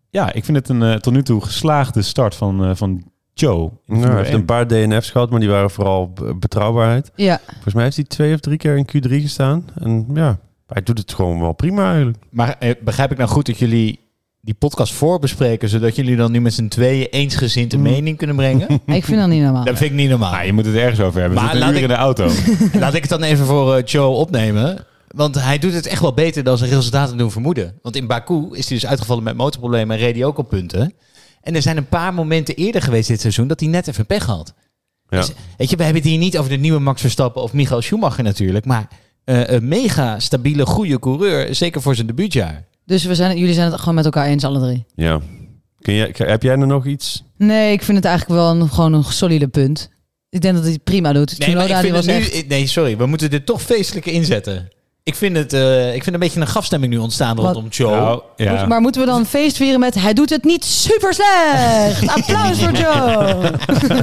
[0.09, 3.71] ja, ik vind het een eh, tot nu toe geslaagde start van, eh, van Joe.
[3.85, 4.35] Nou, hij heeft 1.
[4.39, 7.11] een paar DNF's gehad, maar die waren vooral betrouwbaarheid.
[7.15, 7.39] Ja.
[7.51, 9.65] Volgens mij heeft hij twee of drie keer in Q3 gestaan.
[9.75, 12.17] En ja, hij doet het gewoon wel prima eigenlijk.
[12.29, 13.99] Maar eh, begrijp ik nou goed dat jullie
[14.41, 18.67] die podcast voorbespreken, zodat jullie dan nu met z'n tweeën eensgezind een mening kunnen brengen?
[18.85, 19.63] Ik vind dat niet normaal.
[19.65, 20.33] Dat vind ik niet normaal.
[20.33, 21.37] Ah, je moet het ergens over hebben.
[21.39, 22.29] Maar Maar laat ik- in de auto.
[22.73, 24.85] Laat ik het dan even voor eh, Joe opnemen.
[25.07, 27.79] Want hij doet het echt wel beter dan zijn resultaten doen vermoeden.
[27.81, 30.93] Want in Baku is hij dus uitgevallen met motorproblemen en reed hij ook op punten.
[31.41, 34.25] En er zijn een paar momenten eerder geweest dit seizoen dat hij net even pech
[34.25, 34.53] had.
[35.09, 35.17] Ja.
[35.19, 37.81] Dus, weet je, we hebben het hier niet over de nieuwe Max Verstappen of Michael
[37.81, 38.65] Schumacher natuurlijk.
[38.65, 38.87] Maar
[39.27, 41.55] eh, een mega stabiele, goede coureur.
[41.55, 42.65] Zeker voor zijn debuutjaar.
[42.85, 44.85] Dus we zijn, jullie zijn het gewoon met elkaar eens, alle drie.
[44.95, 45.21] Ja.
[45.79, 47.23] Kun jij, heb jij er nog iets?
[47.37, 49.89] Nee, ik vind het eigenlijk wel een, gewoon een solide punt.
[50.29, 51.39] Ik denk dat hij het prima doet.
[51.39, 52.47] Nee, maar ik die vind was het nu, echt...
[52.47, 52.97] nee, sorry.
[52.97, 54.67] We moeten dit toch feestelijk inzetten.
[55.07, 57.45] Ik vind het, eh, ik vind een beetje een grafstemming nu ontstaan Wat?
[57.45, 57.95] rondom Joe.
[57.95, 58.53] Nou, ja.
[58.53, 62.07] Moet- Maar moeten we dan feest vieren met hij doet het niet super slecht?
[62.17, 63.51] Applaus voor Joe!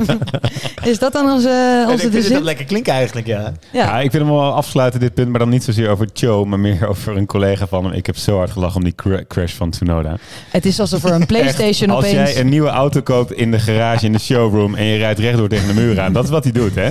[0.90, 3.52] Is dat dan onze, onze vind de het dat lekker klinken eigenlijk, ja.
[3.72, 3.84] Ja.
[3.84, 6.58] Ja, ik wil hem wel afsluiten, dit punt, maar dan niet zozeer over Joe, maar
[6.60, 7.92] meer over een collega van hem.
[7.92, 10.16] Ik heb zo hard gelachen om die cra- crash van Tsunoda.
[10.50, 12.30] Het is alsof er een PlayStation Echt, als opeens...
[12.32, 15.48] jij een nieuwe auto koopt in de garage, in de showroom, en je rijdt rechtdoor
[15.48, 16.90] tegen de muur aan, dat is wat hij doet, hè?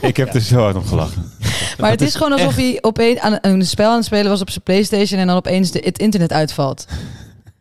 [0.00, 1.34] ik heb er zo hard om gelachen.
[1.78, 4.40] Maar het is gewoon alsof echt- hij opeens aan een spel aan het spelen was
[4.40, 6.86] op zijn PlayStation en dan opeens de, het internet uitvalt.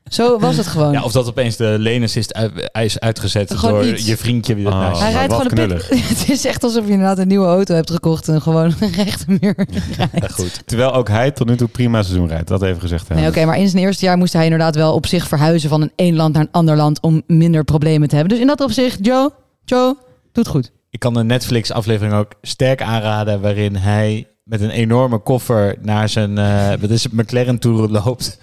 [0.09, 0.91] Zo was het gewoon.
[0.91, 4.05] Ja, of dat opeens de lenassist uit, is uitgezet Gewoon door iets.
[4.05, 4.55] je vriendje.
[4.55, 4.63] Oh.
[4.63, 5.19] naast je hij zat.
[5.19, 5.89] rijdt gewoon een pit.
[6.19, 9.25] Het is echt alsof je inderdaad een nieuwe auto hebt gekocht en gewoon een rechte
[9.27, 9.53] muur
[9.97, 10.13] rijdt.
[10.13, 10.61] Ja, goed.
[10.65, 13.37] Terwijl ook hij tot nu toe prima seizoen rijdt, dat even gezegd Nee, hebben.
[13.41, 15.91] oké, maar in zijn eerste jaar moest hij inderdaad wel op zich verhuizen van een
[15.95, 18.33] één land naar een ander land om minder problemen te hebben.
[18.33, 19.31] Dus in dat opzicht, Joe,
[19.65, 19.97] Joe,
[20.31, 20.71] doet goed.
[20.89, 23.41] Ik kan de Netflix-aflevering ook sterk aanraden...
[23.41, 28.37] waarin hij met een enorme koffer naar zijn eh wat is het, McLaren-tour loopt.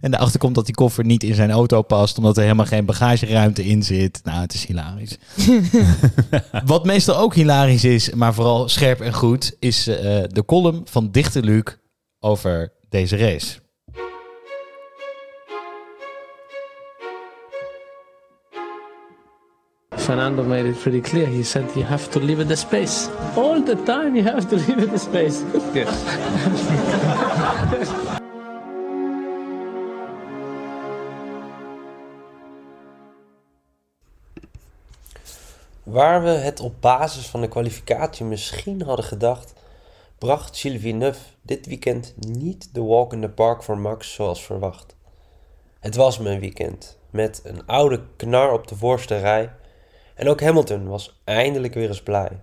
[0.00, 2.18] En erachter komt dat die koffer niet in zijn auto past...
[2.18, 4.20] omdat er helemaal geen bagageruimte in zit.
[4.24, 5.18] Nou, het is hilarisch.
[6.64, 9.56] Wat meestal ook hilarisch is, maar vooral scherp en goed...
[9.58, 9.96] is eh,
[10.28, 11.62] de column van Dichter Luc
[12.20, 13.61] over deze race.
[20.12, 21.26] Fernando made it pretty clear.
[21.26, 23.08] He said you have to leave it the space.
[23.34, 25.42] All the time you have to leave it the space.
[35.82, 39.54] Waar we het op basis van de kwalificatie misschien hadden gedacht,
[40.18, 44.96] bracht Gilles Villeneuve dit weekend niet de walk in the park voor Max zoals verwacht.
[45.80, 49.52] Het was mijn weekend, met een oude knar op de voorste rij
[50.22, 52.40] en ook Hamilton was eindelijk weer eens blij.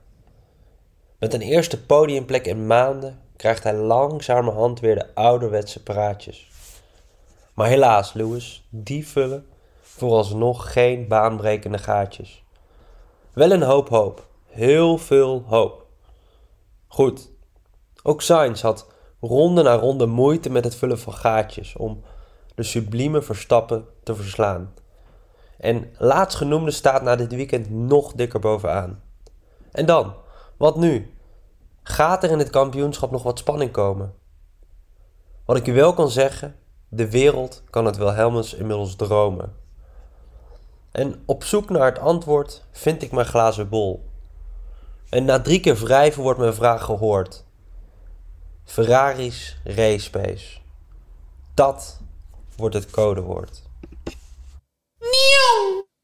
[1.19, 6.49] Met een eerste podiumplek in maanden krijgt hij langzamerhand weer de ouderwetse praatjes.
[7.53, 9.45] Maar helaas, Lewis, die vullen
[9.81, 12.43] vooralsnog geen baanbrekende gaatjes.
[13.33, 14.27] Wel een hoop hoop.
[14.45, 15.85] Heel veel hoop.
[16.87, 17.31] Goed.
[18.03, 18.87] Ook Sainz had
[19.19, 22.03] ronde na ronde moeite met het vullen van gaatjes om
[22.55, 24.73] de sublieme Verstappen te verslaan.
[25.59, 29.01] En laatstgenoemde staat na dit weekend nog dikker bovenaan.
[29.71, 30.13] En dan,
[30.57, 31.13] wat nu?
[31.83, 34.13] Gaat er in het kampioenschap nog wat spanning komen?
[35.45, 36.55] Wat ik u wel kan zeggen,
[36.87, 39.55] de wereld kan het Wilhelmus inmiddels dromen.
[40.91, 44.09] En op zoek naar het antwoord vind ik mijn glazen bol.
[45.09, 47.45] En na drie keer wrijven wordt mijn vraag gehoord.
[48.63, 50.59] Ferrari's race pace.
[51.53, 51.99] Dat
[52.55, 53.68] wordt het codewoord.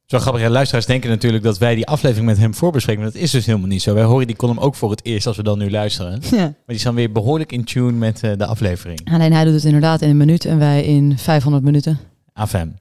[0.06, 3.02] Zo grappig, ja, luisteraars denken natuurlijk dat wij die aflevering met hem voorbespreken.
[3.02, 3.94] Maar dat is dus helemaal niet zo.
[3.94, 6.20] Wij horen die column ook voor het eerst als we dan nu luisteren.
[6.30, 6.36] Ja.
[6.36, 9.00] Maar die staan weer behoorlijk in tune met eh, de aflevering.
[9.12, 11.98] Alleen hij doet het inderdaad in een minuut en wij in 500 minuten.
[12.32, 12.76] Afem.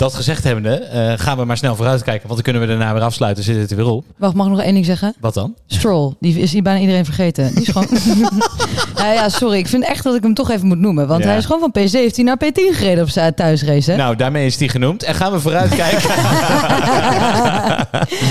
[0.00, 2.22] Dat gezegd hebbende, eh gaan we maar snel vooruitkijken.
[2.28, 3.44] Want dan kunnen we daarna weer afsluiten.
[3.44, 4.04] Zit het er weer op.
[4.16, 5.14] Wacht, mag ik nog één ding zeggen?
[5.20, 5.54] Wat dan?
[5.66, 7.54] Stroll, die is hier bijna iedereen vergeten.
[7.54, 7.88] Die is gewoon...
[8.96, 9.58] ja, ja, sorry.
[9.58, 11.06] Ik vind echt dat ik hem toch even moet noemen.
[11.06, 11.28] Want Ja.
[11.28, 13.90] hij is gewoon van P17 naar P10 gereden op zijn thuisrace.
[13.90, 13.96] Hè?
[13.96, 15.02] Nou, daarmee is die genoemd.
[15.02, 16.10] En gaan we vooruitkijken.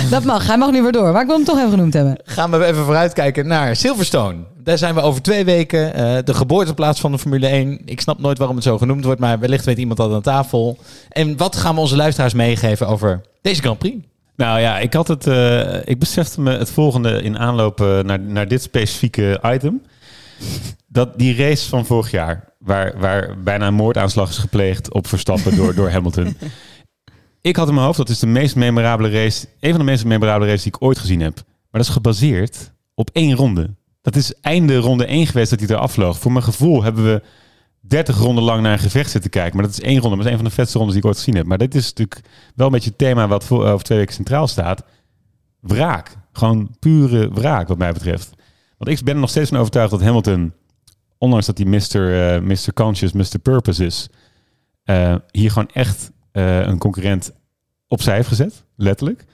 [0.09, 0.47] Dat mag.
[0.47, 1.11] Hij mag nu weer door.
[1.11, 2.17] Maar ik wil hem toch even genoemd hebben.
[2.25, 4.35] gaan we even vooruitkijken naar Silverstone.
[4.63, 5.93] Daar zijn we over twee weken.
[5.93, 7.81] eh, de geboorteplaats van de Formule 1.
[7.85, 9.19] Ik snap nooit waarom het zo genoemd wordt.
[9.19, 10.77] Maar wellicht weet iemand dat aan tafel.
[11.09, 13.97] En wat gaan we onze luisteraars meegeven over deze Grand Prix?
[14.35, 15.27] Nou ja, ik had het.
[15.27, 19.81] eh, ik besefte me het volgende in aanloop eh, naar, naar dit specifieke item.
[20.87, 25.55] Dat die race van vorig jaar, waar, waar bijna een moordaanslag is gepleegd op Verstappen
[25.55, 26.35] door, door Hamilton.
[27.41, 30.05] Ik had in mijn hoofd, dat is de meest memorabele race, een van de meest
[30.05, 31.35] memorabele races die ik ooit gezien heb.
[31.35, 33.69] Maar dat is gebaseerd op één ronde.
[34.11, 36.19] Dat is einde ronde 1 geweest dat hij er afvloog.
[36.19, 37.21] Voor mijn gevoel hebben we
[37.79, 39.55] 30 ronden lang naar een gevecht zitten kijken.
[39.55, 40.15] Maar dat is één ronde.
[40.15, 41.45] Maar dat is een van de vetste rondes die ik ooit gezien heb.
[41.45, 42.21] Maar dit is natuurlijk
[42.55, 44.83] wel een beetje het thema wat voor, over twee weken centraal staat.
[45.59, 46.17] Wraak.
[46.33, 48.29] Gewoon pure wraak wat mij betreft.
[48.77, 50.53] Want ik ben er nog steeds van overtuigd dat Hamilton,
[51.17, 52.33] ondanks dat hij Mr.
[52.35, 52.73] eh, Mr.
[52.73, 53.39] Conscious, Mr.
[53.41, 54.09] Purpose is,
[54.83, 57.31] eh, hier gewoon echt eh, een concurrent
[57.87, 58.63] opzij heeft gezet.
[58.75, 59.25] Letterlijk.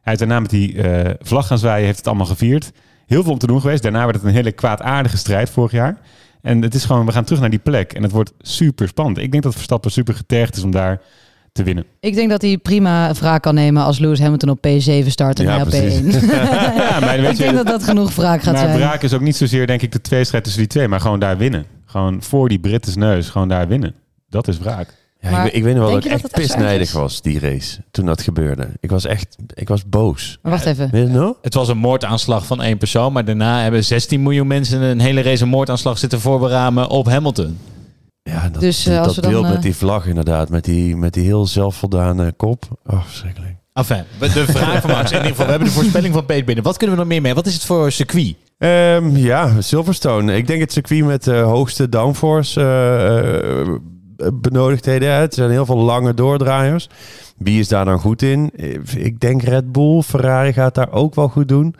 [0.00, 2.72] Hij is daarna met die eh, vlag gaan zwaaien, heeft het allemaal gevierd.
[3.12, 3.82] Heel veel om te doen geweest.
[3.82, 5.96] Daarna werd het een hele kwaadaardige strijd vorig jaar.
[6.42, 7.92] En het is gewoon, we gaan terug naar die plek.
[7.92, 9.18] En het wordt super spannend.
[9.18, 11.00] Ik denk dat Verstappen super getergd is om daar
[11.52, 11.84] te winnen.
[12.00, 15.44] Ik denk dat hij prima wraak kan nemen als Lewis Hamilton op P7 start en
[15.44, 16.00] Ja, hij op precies.
[16.16, 16.20] P1.
[16.90, 18.76] Ja, maar weet ik je- denk dat dat genoeg wraak gaat maar zijn.
[18.78, 20.88] Braak is ook niet zozeer, denk ik, de tweestrijd tussen die twee.
[20.88, 21.64] Maar gewoon daar winnen.
[21.86, 23.94] Gewoon voor die Britten neus, gewoon daar winnen.
[24.28, 24.94] Dat is wraak.
[25.22, 26.92] Ja, Maar ik, weet- ik weet nog wel dat ik dat echt het echt pisnijdig
[26.92, 28.68] was, die race, toen dat gebeurde.
[28.80, 30.38] Ik was echt, ik was boos.
[30.42, 30.90] Maar wacht even.
[30.90, 31.36] Weet je het nog?
[31.42, 35.22] Het was een moordaanslag van één persoon, maar daarna hebben 16 miljoen mensen een hele
[35.22, 37.58] race een moordaanslag zitten voorberamen op Hamilton.
[38.22, 40.64] Ja, dat, Dus, eh, dat als we dan, beeld eh, met die vlag inderdaad, met
[40.64, 42.64] die, met die heel zelfvoldane kop.
[42.86, 43.54] Oh, verschrikkelijk.
[43.72, 45.10] Enfin, de vraag van Max.
[45.10, 46.64] In ieder geval, we hebben de voorspelling van Peet binnen.
[46.64, 47.34] Wat kunnen we nog meer mee?
[47.34, 48.34] Wat is het voor circuit?
[48.58, 50.36] Ehm, ja, Silverstone.
[50.36, 53.68] Ik denk het circuit met de hoogste downforce eh, eh,
[54.32, 55.08] benodigdheden.
[55.08, 55.20] hè.
[55.20, 56.88] Het zijn heel veel lange doordraaiers.
[57.36, 58.50] Wie is daar dan goed in?
[58.96, 60.02] Ik denk Red Bull.
[60.02, 61.74] Ferrari gaat daar ook wel goed doen.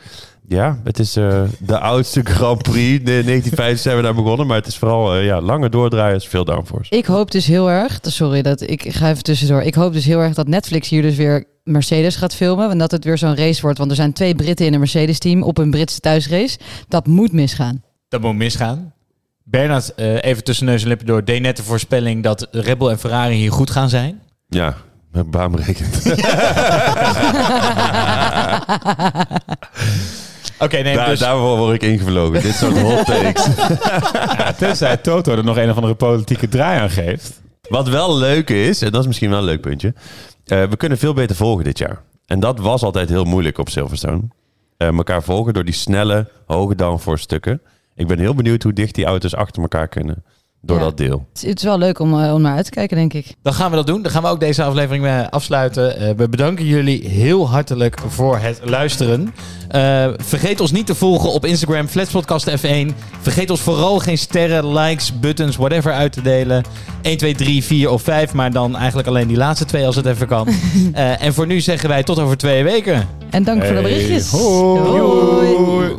[0.49, 2.99] Ja, het is eh, de oudste Grand Prix.
[2.99, 4.47] De 1950 zijn we daar begonnen.
[4.47, 6.97] Maar het is vooral eh, ja, lange doordraaiers, veel downforce.
[6.97, 9.63] Ik hoop dus heel erg, sorry dat ik ga even tussendoor.
[9.63, 12.71] Ik hoop dus heel erg dat Netflix hier dus weer Mercedes gaat filmen.
[12.71, 13.79] En dat het weer zo'n race wordt.
[13.79, 16.59] Want er zijn twee Britten in een Mercedes-team op een Britse thuisrace.
[16.89, 17.83] Dat moet misgaan.
[18.09, 18.93] Dat moet misgaan.
[19.45, 22.89] Bernard, eh, even tussen neus en lippen door, deed net de voorspelling dat Red Bull
[22.91, 24.21] en Ferrari hier goed gaan zijn.
[24.49, 24.77] Ja,
[25.11, 26.03] met baanberekend.
[30.59, 31.19] Oké, nee, Daar, dus...
[31.19, 32.43] Daarvoor word ik ingevlogen.
[32.43, 33.47] Dit soort hot takes.
[34.39, 37.41] Ja, tenzij Toto er nog een of andere politieke draai aan geeft.
[37.69, 39.95] Wat wel leuk is, en dat is misschien wel een leuk puntje.
[40.45, 42.03] eh, we kunnen veel beter volgen dit jaar.
[42.27, 44.21] En dat was altijd heel moeilijk op Silverstone.
[44.77, 47.61] Eh elkaar volgen door die snelle, hoge downforce stukken.
[47.97, 50.25] Ik ben heel benieuwd hoe dicht die auto's achter elkaar kunnen.
[50.65, 50.83] Door Ja.
[50.83, 51.27] dat deel.
[51.33, 53.35] Het is- wel leuk om, eh, om naar uit te kijken, denk ik.
[53.43, 54.03] Dan gaan we dat doen.
[54.03, 55.97] Dan gaan we ook deze aflevering mee afsluiten.
[55.97, 59.35] Eh, we bedanken jullie heel hartelijk voor het luisteren.
[59.69, 62.95] Eh, vergeet ons niet te volgen op Instagram, Flatspodcast F1.
[63.21, 66.65] Vergeet ons vooral geen sterren, likes, buttons, whatever uit te delen.
[67.03, 70.07] 1, 2, 3, 4 of 5, maar dan eigenlijk alleen die laatste twee als het
[70.07, 70.49] even kan.
[70.93, 73.09] Eh, en voor nu zeggen wij tot over twee weken.
[73.31, 74.31] En dank voor de berichtjes.
[74.31, 74.81] hoi.
[74.81, 75.99] Hoi.